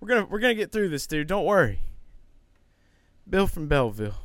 We're 0.00 0.09
gonna 0.09 0.27
we're 0.27 0.40
gonna 0.40 0.55
get 0.55 0.70
through 0.70 0.90
this, 0.90 1.07
dude. 1.07 1.29
Don't 1.29 1.46
worry. 1.46 1.81
Bill 3.29 3.46
from 3.46 3.68
Belleville. 3.68 4.16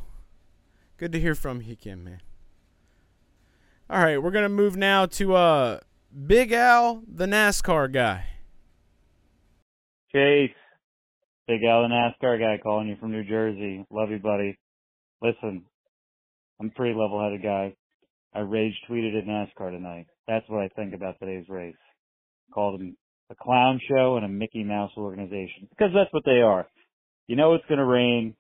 Good 0.97 1.13
to 1.13 1.19
hear 1.19 1.36
from 1.36 1.62
you 1.62 1.71
again, 1.73 2.04
man. 2.04 2.21
All 3.89 4.04
right, 4.04 4.21
we're 4.21 4.32
gonna 4.32 4.49
move 4.49 4.75
now 4.75 5.06
to 5.06 5.36
uh 5.36 5.80
Big 6.25 6.52
Al, 6.52 7.04
the 7.08 7.28
NASCAR 7.28 7.91
guy. 7.91 8.25
Chase, 10.12 10.52
Big 11.49 11.63
Al, 11.63 11.81
the 11.81 11.88
NASCAR 11.89 12.39
guy, 12.39 12.62
calling 12.62 12.88
you 12.89 12.95
from 12.99 13.12
New 13.12 13.23
Jersey. 13.23 13.83
Love 13.89 14.12
you, 14.12 14.19
buddy. 14.19 14.55
Listen, 15.19 15.65
I'm 16.59 16.67
a 16.67 16.77
pretty 16.77 16.93
level-headed 16.93 17.41
guy. 17.41 17.73
I 18.35 18.41
rage 18.41 18.75
tweeted 18.88 19.17
at 19.17 19.25
NASCAR 19.25 19.71
tonight. 19.71 20.05
That's 20.27 20.47
what 20.47 20.62
I 20.62 20.67
think 20.75 20.93
about 20.93 21.15
today's 21.19 21.49
race. 21.49 21.73
Called 22.53 22.79
them 22.79 22.95
a 23.31 23.35
clown 23.35 23.81
show 23.89 24.17
and 24.17 24.25
a 24.25 24.29
Mickey 24.29 24.63
Mouse 24.63 24.91
organization 24.95 25.67
because 25.71 25.89
that's 25.91 26.13
what 26.13 26.21
they 26.23 26.41
are. 26.41 26.67
You 27.25 27.35
know 27.35 27.55
it's 27.55 27.65
going 27.67 27.79
to 27.79 27.85
rain. 27.85 28.35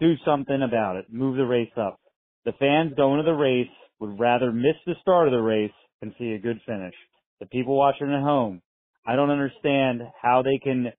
Do 0.00 0.14
something 0.24 0.62
about 0.66 0.96
it. 0.96 1.12
Move 1.12 1.36
the 1.36 1.44
race 1.44 1.72
up. 1.76 2.00
The 2.46 2.52
fans 2.52 2.94
going 2.96 3.18
to 3.18 3.22
the 3.22 3.36
race 3.36 3.68
would 3.98 4.18
rather 4.18 4.50
miss 4.50 4.76
the 4.86 4.94
start 5.02 5.28
of 5.28 5.32
the 5.32 5.42
race 5.42 5.70
than 6.00 6.14
see 6.18 6.32
a 6.32 6.38
good 6.38 6.58
finish. 6.64 6.94
The 7.38 7.44
people 7.44 7.76
watching 7.76 8.10
at 8.10 8.22
home, 8.22 8.62
I 9.06 9.14
don't 9.14 9.28
understand 9.28 10.00
how 10.22 10.40
they 10.40 10.58
can 10.58 10.92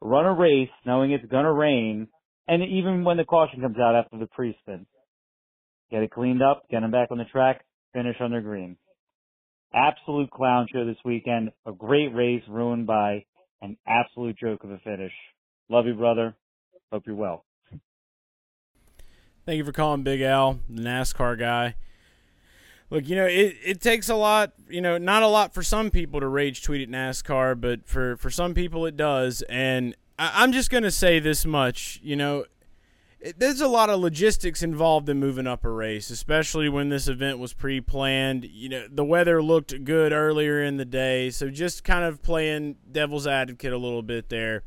run 0.00 0.26
a 0.26 0.34
race 0.34 0.70
knowing 0.84 1.12
it's 1.12 1.24
to 1.44 1.52
rain 1.52 2.08
and 2.48 2.62
even 2.62 3.04
when 3.04 3.16
the 3.16 3.24
caution 3.24 3.60
comes 3.60 3.78
out 3.78 3.94
after 3.94 4.18
the 4.18 4.26
pre-spin. 4.26 4.86
Get 5.90 6.02
it 6.02 6.10
cleaned 6.10 6.42
up, 6.42 6.64
get 6.70 6.80
them 6.80 6.90
back 6.90 7.08
on 7.10 7.18
the 7.18 7.24
track, 7.24 7.64
finish 7.92 8.16
on 8.20 8.32
green. 8.40 8.76
Absolute 9.72 10.30
clown 10.30 10.66
show 10.72 10.84
this 10.84 10.96
weekend. 11.04 11.50
A 11.66 11.72
great 11.72 12.14
race 12.14 12.42
ruined 12.48 12.86
by 12.86 13.24
an 13.62 13.76
absolute 13.86 14.36
joke 14.36 14.64
of 14.64 14.70
a 14.70 14.78
finish. 14.78 15.12
Love 15.68 15.86
you, 15.86 15.94
brother. 15.94 16.34
Hope 16.92 17.04
you're 17.06 17.14
well. 17.14 17.44
Thank 19.46 19.58
you 19.58 19.64
for 19.64 19.72
calling 19.72 20.02
Big 20.02 20.20
Al, 20.20 20.58
the 20.68 20.82
NASCAR 20.82 21.38
guy. 21.38 21.76
Look, 22.90 23.08
you 23.08 23.14
know, 23.14 23.26
it, 23.26 23.56
it 23.64 23.80
takes 23.80 24.08
a 24.08 24.16
lot, 24.16 24.52
you 24.68 24.80
know, 24.80 24.98
not 24.98 25.22
a 25.22 25.28
lot 25.28 25.54
for 25.54 25.62
some 25.62 25.90
people 25.90 26.18
to 26.18 26.26
rage 26.26 26.62
tweet 26.62 26.82
at 26.82 26.88
NASCAR, 26.88 27.60
but 27.60 27.86
for, 27.86 28.16
for 28.16 28.30
some 28.30 28.52
people 28.52 28.84
it 28.84 28.96
does. 28.96 29.42
And 29.42 29.94
I, 30.18 30.32
I'm 30.42 30.50
just 30.50 30.70
going 30.70 30.82
to 30.82 30.90
say 30.90 31.20
this 31.20 31.46
much, 31.46 32.00
you 32.02 32.16
know, 32.16 32.46
it, 33.20 33.38
there's 33.38 33.60
a 33.60 33.68
lot 33.68 33.90
of 33.90 34.00
logistics 34.00 34.62
involved 34.62 35.08
in 35.08 35.20
moving 35.20 35.46
up 35.46 35.64
a 35.64 35.70
race, 35.70 36.10
especially 36.10 36.68
when 36.68 36.88
this 36.88 37.06
event 37.06 37.38
was 37.38 37.52
pre-planned. 37.52 38.44
You 38.44 38.68
know, 38.68 38.86
the 38.90 39.04
weather 39.04 39.40
looked 39.40 39.84
good 39.84 40.12
earlier 40.12 40.60
in 40.60 40.76
the 40.76 40.84
day, 40.84 41.30
so 41.30 41.48
just 41.48 41.84
kind 41.84 42.04
of 42.04 42.22
playing 42.22 42.76
devil's 42.90 43.26
advocate 43.26 43.72
a 43.72 43.78
little 43.78 44.02
bit 44.02 44.30
there 44.30 44.64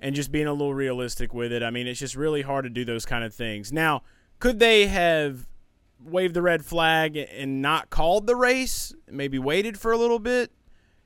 and 0.00 0.14
just 0.14 0.30
being 0.30 0.46
a 0.46 0.52
little 0.52 0.74
realistic 0.74 1.32
with 1.32 1.50
it. 1.50 1.62
I 1.62 1.70
mean, 1.70 1.86
it's 1.86 2.00
just 2.00 2.14
really 2.14 2.42
hard 2.42 2.64
to 2.64 2.70
do 2.70 2.84
those 2.84 3.06
kind 3.06 3.24
of 3.24 3.32
things. 3.32 3.72
Now, 3.72 4.02
could 4.38 4.58
they 4.58 4.86
have 4.88 5.46
waved 6.04 6.34
the 6.34 6.42
red 6.42 6.64
flag 6.64 7.16
and 7.16 7.62
not 7.62 7.90
called 7.90 8.26
the 8.26 8.36
race? 8.36 8.94
Maybe 9.10 9.38
waited 9.38 9.78
for 9.78 9.92
a 9.92 9.96
little 9.96 10.18
bit? 10.18 10.52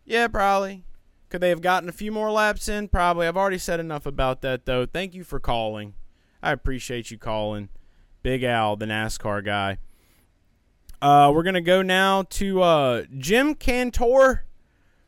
Yeah, 0.04 0.28
probably. 0.28 0.84
Could 1.28 1.40
they 1.40 1.50
have 1.50 1.60
gotten 1.60 1.88
a 1.88 1.92
few 1.92 2.10
more 2.10 2.30
laps 2.30 2.68
in? 2.68 2.88
Probably. 2.88 3.26
I've 3.26 3.36
already 3.36 3.58
said 3.58 3.80
enough 3.80 4.06
about 4.06 4.40
that, 4.42 4.64
though. 4.64 4.86
Thank 4.86 5.14
you 5.14 5.24
for 5.24 5.38
calling. 5.38 5.94
I 6.42 6.52
appreciate 6.52 7.10
you 7.10 7.18
calling. 7.18 7.68
Big 8.22 8.42
Al, 8.42 8.76
the 8.76 8.86
NASCAR 8.86 9.44
guy. 9.44 9.78
Uh, 11.00 11.30
we're 11.32 11.42
going 11.42 11.54
to 11.54 11.60
go 11.60 11.82
now 11.82 12.22
to 12.22 12.62
uh, 12.62 13.04
Jim 13.16 13.54
Cantor 13.54 14.44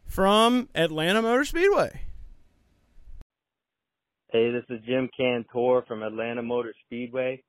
from 0.07 0.68
Atlanta 0.74 1.22
Motor 1.22 1.44
Speedway. 1.44 2.03
Hey, 4.31 4.53
this 4.53 4.64
is 4.68 4.85
Jim 4.87 5.09
Cantor 5.16 5.83
from 5.88 6.03
Atlanta 6.03 6.42
Motor 6.42 6.72
Speedway. 6.87 7.42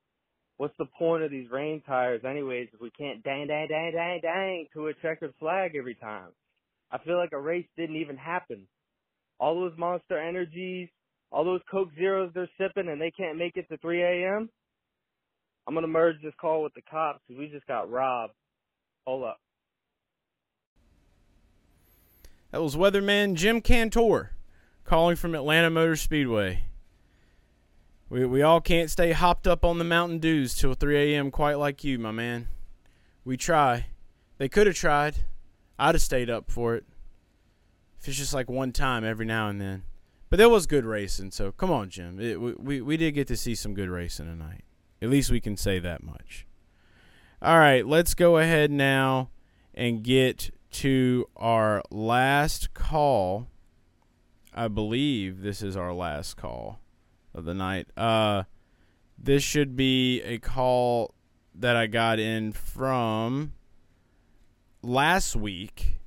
What's 0.62 0.78
the 0.78 0.86
point 0.96 1.24
of 1.24 1.32
these 1.32 1.50
rain 1.50 1.82
tires 1.84 2.20
anyways 2.24 2.68
if 2.72 2.80
we 2.80 2.92
can't 2.92 3.20
dang 3.24 3.48
dang 3.48 3.66
dang 3.66 3.90
dang 3.90 4.20
dang 4.22 4.66
to 4.74 4.86
a 4.86 4.94
checkered 5.02 5.34
flag 5.40 5.74
every 5.74 5.96
time? 5.96 6.28
I 6.88 6.98
feel 6.98 7.16
like 7.16 7.32
a 7.32 7.40
race 7.40 7.66
didn't 7.76 7.96
even 7.96 8.16
happen. 8.16 8.68
All 9.40 9.56
those 9.56 9.76
monster 9.76 10.16
energies, 10.16 10.88
all 11.32 11.44
those 11.44 11.62
Coke 11.68 11.88
Zeros 11.98 12.30
they're 12.32 12.48
sipping 12.60 12.88
and 12.88 13.00
they 13.00 13.10
can't 13.10 13.38
make 13.38 13.56
it 13.56 13.68
to 13.70 13.78
3 13.78 14.02
a.m. 14.04 14.48
I'm 15.66 15.74
gonna 15.74 15.88
merge 15.88 16.22
this 16.22 16.32
call 16.40 16.62
with 16.62 16.74
the 16.74 16.82
cops 16.88 17.18
because 17.26 17.40
we 17.40 17.48
just 17.48 17.66
got 17.66 17.90
robbed. 17.90 18.34
Hold 19.04 19.24
up. 19.24 19.38
That 22.52 22.62
was 22.62 22.76
weatherman 22.76 23.34
Jim 23.34 23.62
Cantor 23.62 24.30
calling 24.84 25.16
from 25.16 25.34
Atlanta 25.34 25.70
Motor 25.70 25.96
Speedway. 25.96 26.66
We, 28.12 28.26
we 28.26 28.42
all 28.42 28.60
can't 28.60 28.90
stay 28.90 29.12
hopped 29.12 29.46
up 29.46 29.64
on 29.64 29.78
the 29.78 29.84
Mountain 29.84 30.18
Dews 30.18 30.54
till 30.54 30.74
3 30.74 31.14
a.m. 31.14 31.30
quite 31.30 31.54
like 31.54 31.82
you, 31.82 31.98
my 31.98 32.10
man. 32.10 32.46
We 33.24 33.38
try. 33.38 33.86
They 34.36 34.50
could 34.50 34.66
have 34.66 34.76
tried. 34.76 35.24
I'd 35.78 35.94
have 35.94 36.02
stayed 36.02 36.28
up 36.28 36.50
for 36.50 36.74
it. 36.74 36.84
If 37.98 38.08
it's 38.08 38.18
just 38.18 38.34
like 38.34 38.50
one 38.50 38.70
time 38.70 39.02
every 39.02 39.24
now 39.24 39.48
and 39.48 39.58
then. 39.58 39.84
But 40.28 40.36
there 40.36 40.50
was 40.50 40.66
good 40.66 40.84
racing, 40.84 41.30
so 41.30 41.52
come 41.52 41.70
on, 41.70 41.88
Jim. 41.88 42.20
It, 42.20 42.38
we, 42.38 42.52
we, 42.52 42.80
we 42.82 42.96
did 42.98 43.12
get 43.12 43.28
to 43.28 43.36
see 43.36 43.54
some 43.54 43.72
good 43.72 43.88
racing 43.88 44.26
tonight. 44.26 44.64
At 45.00 45.08
least 45.08 45.30
we 45.30 45.40
can 45.40 45.56
say 45.56 45.78
that 45.78 46.02
much. 46.02 46.46
All 47.40 47.58
right, 47.58 47.86
let's 47.86 48.12
go 48.12 48.36
ahead 48.36 48.70
now 48.70 49.30
and 49.72 50.02
get 50.04 50.50
to 50.72 51.30
our 51.34 51.82
last 51.90 52.74
call. 52.74 53.48
I 54.52 54.68
believe 54.68 55.40
this 55.40 55.62
is 55.62 55.78
our 55.78 55.94
last 55.94 56.36
call 56.36 56.81
of 57.34 57.44
the 57.44 57.54
night. 57.54 57.88
Uh, 57.96 58.44
this 59.18 59.42
should 59.42 59.76
be 59.76 60.20
a 60.22 60.38
call 60.38 61.14
that 61.54 61.76
I 61.76 61.86
got 61.86 62.18
in 62.18 62.52
from 62.52 63.52
last 64.82 65.36
week. 65.36 65.98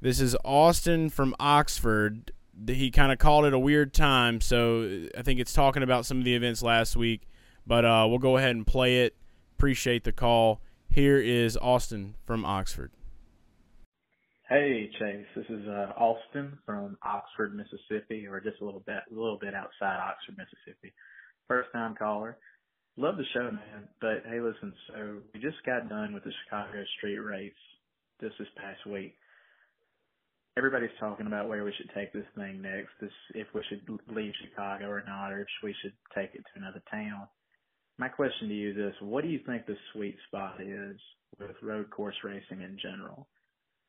This 0.00 0.20
is 0.20 0.36
Austin 0.44 1.10
from 1.10 1.34
Oxford. 1.40 2.32
He 2.66 2.90
kind 2.90 3.10
of 3.10 3.18
called 3.18 3.46
it 3.46 3.54
a 3.54 3.58
weird 3.58 3.92
time, 3.92 4.40
so 4.40 5.06
I 5.16 5.22
think 5.22 5.40
it's 5.40 5.52
talking 5.52 5.82
about 5.82 6.06
some 6.06 6.18
of 6.18 6.24
the 6.24 6.34
events 6.34 6.62
last 6.62 6.94
week. 6.94 7.26
But 7.66 7.84
uh, 7.84 8.06
we'll 8.08 8.18
go 8.18 8.36
ahead 8.36 8.54
and 8.54 8.66
play 8.66 9.02
it. 9.02 9.16
Appreciate 9.56 10.04
the 10.04 10.12
call. 10.12 10.60
Here 10.88 11.18
is 11.18 11.56
Austin 11.56 12.14
from 12.24 12.44
Oxford. 12.44 12.92
Hey 14.46 14.90
Chase, 15.00 15.24
this 15.34 15.46
is 15.48 15.66
uh, 15.66 15.96
Austin 15.96 16.58
from 16.66 16.98
Oxford, 17.02 17.56
Mississippi, 17.56 18.26
or 18.26 18.40
just 18.40 18.60
a 18.60 18.64
little 18.64 18.84
bit, 18.84 19.00
a 19.10 19.14
little 19.14 19.38
bit 19.40 19.54
outside 19.54 19.96
Oxford, 19.96 20.36
Mississippi. 20.36 20.92
First 21.48 21.70
time 21.72 21.94
caller. 21.98 22.36
Love 22.98 23.16
the 23.16 23.24
show, 23.32 23.50
man. 23.50 23.88
But 24.02 24.28
hey, 24.28 24.40
listen, 24.40 24.74
so 24.88 25.16
we 25.32 25.40
just 25.40 25.64
got 25.64 25.88
done 25.88 26.12
with 26.12 26.24
the 26.24 26.32
Chicago 26.44 26.84
Street 26.98 27.16
Race 27.16 27.56
just 28.20 28.34
this 28.38 28.52
past 28.58 28.84
week. 28.84 29.16
Everybody's 30.58 30.92
talking 31.00 31.26
about 31.26 31.48
where 31.48 31.64
we 31.64 31.72
should 31.78 31.88
take 31.94 32.12
this 32.12 32.28
thing 32.36 32.60
next, 32.60 32.92
this 33.00 33.16
if 33.34 33.46
we 33.54 33.62
should 33.70 33.88
leave 34.14 34.34
Chicago 34.44 34.90
or 34.90 35.02
not, 35.08 35.32
or 35.32 35.40
if 35.40 35.48
we 35.62 35.74
should 35.80 35.94
take 36.14 36.34
it 36.34 36.44
to 36.52 36.60
another 36.60 36.82
town. 36.90 37.26
My 37.96 38.08
question 38.08 38.48
to 38.48 38.54
you 38.54 38.72
is 38.72 38.76
this: 38.76 38.94
What 39.00 39.24
do 39.24 39.30
you 39.30 39.40
think 39.46 39.64
the 39.64 39.76
sweet 39.94 40.18
spot 40.28 40.60
is 40.60 41.00
with 41.40 41.56
road 41.62 41.88
course 41.88 42.16
racing 42.22 42.60
in 42.60 42.76
general? 42.76 43.26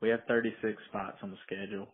We 0.02 0.10
have 0.10 0.22
36 0.28 0.82
spots 0.90 1.18
on 1.24 1.32
the 1.32 1.38
schedule. 1.46 1.88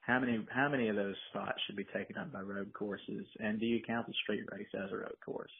How 0.00 0.18
many 0.18 0.46
how 0.50 0.68
many 0.68 0.88
of 0.88 0.96
those 0.96 1.16
spots 1.30 1.58
should 1.66 1.76
be 1.76 1.84
taken 1.84 2.16
up 2.16 2.32
by 2.32 2.40
road 2.40 2.72
courses? 2.72 3.26
And 3.40 3.60
do 3.60 3.66
you 3.66 3.80
count 3.86 4.06
the 4.06 4.14
street 4.22 4.44
race 4.50 4.68
as 4.74 4.90
a 4.90 4.96
road 4.96 5.16
course? 5.24 5.50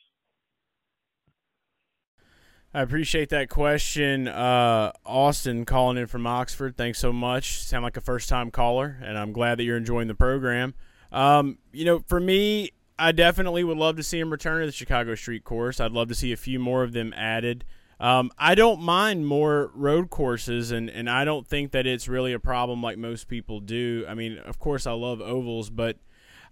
I 2.72 2.82
appreciate 2.82 3.30
that 3.30 3.48
question. 3.48 4.28
Uh, 4.28 4.92
Austin 5.04 5.64
calling 5.64 5.96
in 5.96 6.06
from 6.06 6.26
Oxford. 6.26 6.76
Thanks 6.76 6.98
so 6.98 7.12
much. 7.12 7.62
Sound 7.62 7.82
like 7.82 7.96
a 7.96 8.02
first 8.02 8.28
time 8.28 8.50
caller, 8.50 8.98
and 9.02 9.16
I'm 9.18 9.32
glad 9.32 9.58
that 9.58 9.64
you're 9.64 9.76
enjoying 9.76 10.08
the 10.08 10.14
program. 10.14 10.74
Um, 11.10 11.58
you 11.72 11.86
know, 11.86 12.00
for 12.00 12.20
me, 12.20 12.72
I 12.98 13.12
definitely 13.12 13.64
would 13.64 13.78
love 13.78 13.96
to 13.96 14.02
see 14.02 14.18
him 14.18 14.30
return 14.30 14.60
to 14.60 14.66
the 14.66 14.72
Chicago 14.72 15.14
Street 15.14 15.44
Course. 15.44 15.80
I'd 15.80 15.92
love 15.92 16.08
to 16.08 16.14
see 16.14 16.32
a 16.32 16.36
few 16.36 16.58
more 16.58 16.82
of 16.82 16.92
them 16.92 17.14
added. 17.16 17.64
Um, 18.00 18.30
I 18.38 18.54
don't 18.54 18.80
mind 18.80 19.26
more 19.26 19.72
road 19.74 20.08
courses, 20.08 20.70
and, 20.70 20.88
and 20.88 21.10
I 21.10 21.24
don't 21.24 21.46
think 21.46 21.72
that 21.72 21.86
it's 21.86 22.06
really 22.06 22.32
a 22.32 22.38
problem 22.38 22.80
like 22.80 22.96
most 22.96 23.26
people 23.26 23.58
do. 23.58 24.04
I 24.08 24.14
mean, 24.14 24.38
of 24.38 24.58
course, 24.60 24.86
I 24.86 24.92
love 24.92 25.20
ovals, 25.20 25.68
but 25.68 25.96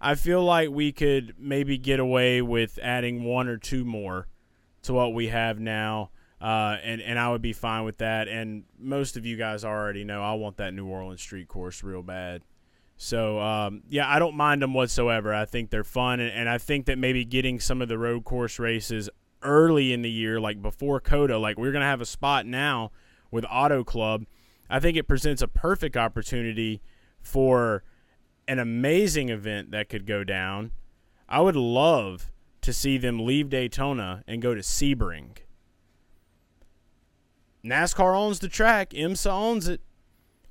I 0.01 0.15
feel 0.15 0.43
like 0.43 0.69
we 0.69 0.91
could 0.91 1.35
maybe 1.39 1.77
get 1.77 1.99
away 1.99 2.41
with 2.41 2.79
adding 2.83 3.23
one 3.23 3.47
or 3.47 3.57
two 3.57 3.85
more 3.85 4.27
to 4.83 4.93
what 4.93 5.13
we 5.13 5.27
have 5.27 5.59
now. 5.59 6.11
Uh, 6.39 6.77
and 6.83 7.01
and 7.01 7.17
I 7.17 7.31
would 7.31 7.41
be 7.41 7.53
fine 7.53 7.83
with 7.83 7.97
that. 7.97 8.27
And 8.27 8.63
most 8.77 9.17
of 9.17 9.25
you 9.25 9.37
guys 9.37 9.65
already 9.65 10.03
know 10.03 10.21
I 10.21 10.33
want 10.35 10.57
that 10.57 10.73
New 10.73 10.85
Orleans 10.85 11.21
street 11.21 11.47
course 11.47 11.83
real 11.83 12.03
bad. 12.03 12.43
So 12.97 13.39
um, 13.39 13.83
yeah, 13.89 14.07
I 14.07 14.19
don't 14.19 14.35
mind 14.35 14.61
them 14.61 14.73
whatsoever. 14.73 15.33
I 15.33 15.45
think 15.45 15.69
they're 15.69 15.83
fun, 15.83 16.19
and, 16.19 16.31
and 16.31 16.49
I 16.49 16.57
think 16.57 16.87
that 16.87 16.97
maybe 16.97 17.25
getting 17.25 17.59
some 17.59 17.81
of 17.81 17.87
the 17.87 17.97
road 17.97 18.23
course 18.23 18.59
races 18.59 19.09
early 19.47 19.93
in 19.93 20.01
the 20.01 20.11
year, 20.11 20.39
like 20.39 20.61
before 20.61 20.99
COTA, 20.99 21.37
like 21.37 21.57
we're 21.57 21.71
gonna 21.71 21.85
have 21.85 22.01
a 22.01 22.05
spot 22.05 22.45
now 22.45 22.91
with 23.31 23.45
Auto 23.49 23.83
Club. 23.83 24.25
I 24.69 24.79
think 24.79 24.97
it 24.97 25.07
presents 25.07 25.41
a 25.41 25.47
perfect 25.47 25.95
opportunity 25.95 26.81
for 27.21 27.83
an 28.47 28.59
amazing 28.59 29.29
event 29.29 29.71
that 29.71 29.89
could 29.89 30.05
go 30.05 30.23
down. 30.23 30.71
I 31.27 31.41
would 31.41 31.55
love 31.55 32.31
to 32.61 32.73
see 32.73 32.97
them 32.97 33.25
leave 33.25 33.49
Daytona 33.49 34.23
and 34.27 34.41
go 34.41 34.53
to 34.53 34.61
Sebring. 34.61 35.37
NASCAR 37.63 38.15
owns 38.15 38.39
the 38.39 38.47
track, 38.47 38.91
IMSA 38.91 39.31
owns 39.31 39.67
it. 39.67 39.81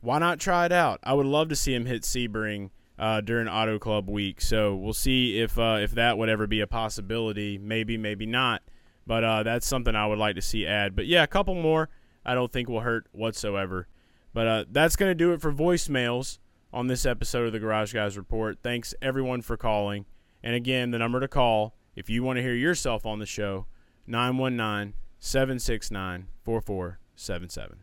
Why 0.01 0.19
not 0.19 0.39
try 0.39 0.67
it 0.67 0.73
out? 0.73 1.01
I 1.03 1.15
would 1.15 1.27
love 1.27 1.49
to 1.49 1.57
see 1.57 1.75
him 1.75 1.87
hit 1.87 2.03
Sebring 2.03 2.71
uh, 2.99 3.21
during 3.23 3.49
Auto 3.49 3.79
Club 3.79 4.09
week. 4.09 4.41
So 4.41 4.75
we'll 4.75 4.93
see 4.93 5.41
if 5.41 5.59
uh, 5.59 5.79
if 5.81 5.93
that 5.93 6.19
would 6.19 6.29
ever 6.29 6.47
be 6.47 6.61
a 6.61 6.67
possibility. 6.67 7.59
Maybe, 7.59 7.97
maybe 7.97 8.27
not. 8.27 8.63
But 9.07 9.25
uh, 9.25 9.43
that's 9.45 9.67
something 9.67 9.95
I 9.95 10.07
would 10.07 10.19
like 10.19 10.35
to 10.37 10.43
see 10.43 10.67
add. 10.67 10.97
But 10.97 11.07
yeah, 11.07 11.23
a 11.23 11.29
couple 11.29 11.55
more 11.55 11.89
I 12.25 12.35
don't 12.35 12.53
think 12.53 12.69
will 12.69 12.81
hurt 12.81 13.07
whatsoever. 13.13 13.87
But 14.35 14.47
uh, 14.47 14.65
that's 14.71 14.97
going 14.97 15.11
to 15.11 15.15
do 15.15 15.33
it 15.33 15.41
for 15.41 15.53
voicemails 15.53 16.39
on 16.73 16.89
this 16.89 17.07
episode 17.07 17.47
of 17.47 17.53
the 17.53 17.59
Garage 17.59 17.95
Guys 17.95 18.19
Report. 18.19 18.59
Thanks 18.63 18.95
everyone 19.01 19.43
for 19.43 19.57
calling. 19.57 20.05
And 20.43 20.55
again, 20.55 20.91
the 20.91 20.99
number 20.99 21.21
to 21.21 21.29
call 21.29 21.75
if 21.95 22.11
you 22.11 22.23
want 22.23 22.37
to 22.37 22.43
hear 22.43 22.55
yourself 22.55 23.07
on 23.07 23.19
the 23.19 23.27
show 23.27 23.67
919 24.07 24.95
769 25.19 26.27
4477. 26.45 27.79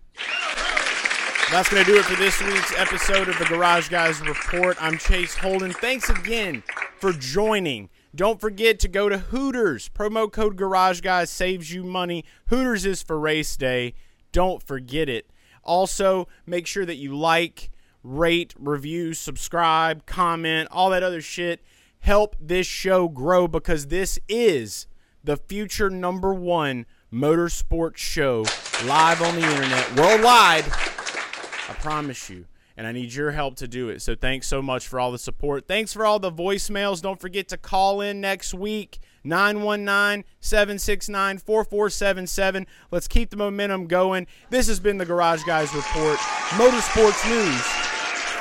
That's 1.52 1.70
going 1.70 1.84
to 1.84 1.92
do 1.92 1.98
it 1.98 2.06
for 2.06 2.16
this 2.16 2.42
week's 2.42 2.74
episode 2.78 3.30
of 3.30 3.38
the 3.38 3.46
Garage 3.46 3.90
Guys 3.90 4.22
Report. 4.22 4.78
I'm 4.82 4.98
Chase 4.98 5.36
Holden. 5.36 5.72
Thanks 5.72 6.10
again 6.10 6.64
for 7.00 7.14
joining. 7.14 7.90
Don't 8.16 8.39
forget 8.39 8.78
to 8.80 8.88
go 8.88 9.09
to 9.09 9.18
Hooters. 9.18 9.89
Promo 9.89 10.32
code 10.32 10.55
Garage 10.55 11.01
Guys 11.01 11.32
saves 11.32 11.74
you 11.74 11.84
money. 11.84 12.24
Hooters 12.47 12.86
is 12.86 13.01
for 13.01 13.20
race 13.20 13.57
day. 13.57 13.95
Don't 14.32 14.61
forget 14.61 15.09
it. 15.09 15.32
Also, 15.64 16.28
make 16.45 16.68
sure 16.68 16.86
that 16.86 16.97
you 16.97 17.16
like, 17.16 17.72
rate, 18.03 18.53
review, 18.59 19.14
subscribe, 19.16 20.05
comment, 20.05 20.68
all 20.72 20.91
that 20.91 21.01
other 21.01 21.22
shit. 21.22 21.61
Help 21.99 22.36
this 22.39 22.68
show 22.68 23.07
grow 23.07 23.47
because 23.47 23.88
this 23.88 24.20
is 24.28 24.86
the 25.24 25.38
future 25.38 25.89
number 25.89 26.34
one 26.34 26.86
motorsports 27.11 27.97
show 27.97 28.45
live 28.86 29.22
on 29.24 29.36
the 29.36 29.41
internet 29.41 29.95
worldwide. 29.95 30.66
I 30.66 31.74
promise 31.80 32.30
you. 32.30 32.45
And 32.76 32.88
I 32.88 32.92
need 32.92 33.14
your 33.14 33.32
help 33.32 33.56
to 33.58 33.68
do 33.68 33.90
it. 33.90 34.02
So 34.02 34.16
thanks 34.16 34.48
so 34.48 34.62
much 34.62 34.88
for 34.88 35.00
all 35.00 35.12
the 35.12 35.20
support. 35.20 35.68
Thanks 35.68 35.94
for 35.94 36.06
all 36.06 36.20
the 36.20 36.32
voicemails. 36.32 37.02
Don't 37.02 37.20
forget 37.20 37.48
to 37.50 37.58
call 37.58 38.02
in 38.02 38.20
next 38.20 38.54
week 38.54 39.00
919 39.24 40.26
769 40.40 41.38
4477. 41.38 42.68
Let's 42.92 43.08
keep 43.08 43.30
the 43.30 43.38
momentum 43.38 43.88
going. 43.88 44.28
This 44.50 44.68
has 44.68 44.80
been 44.80 44.98
the 44.98 45.06
Garage 45.06 45.44
Guys 45.44 45.74
Report 45.74 46.18
Motorsports 46.18 47.30
News 47.30 47.62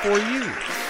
for 0.01 0.17
you. 0.31 0.82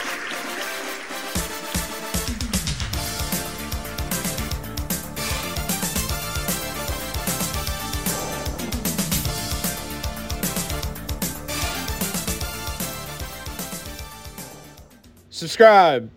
Subscribe. 15.33 16.11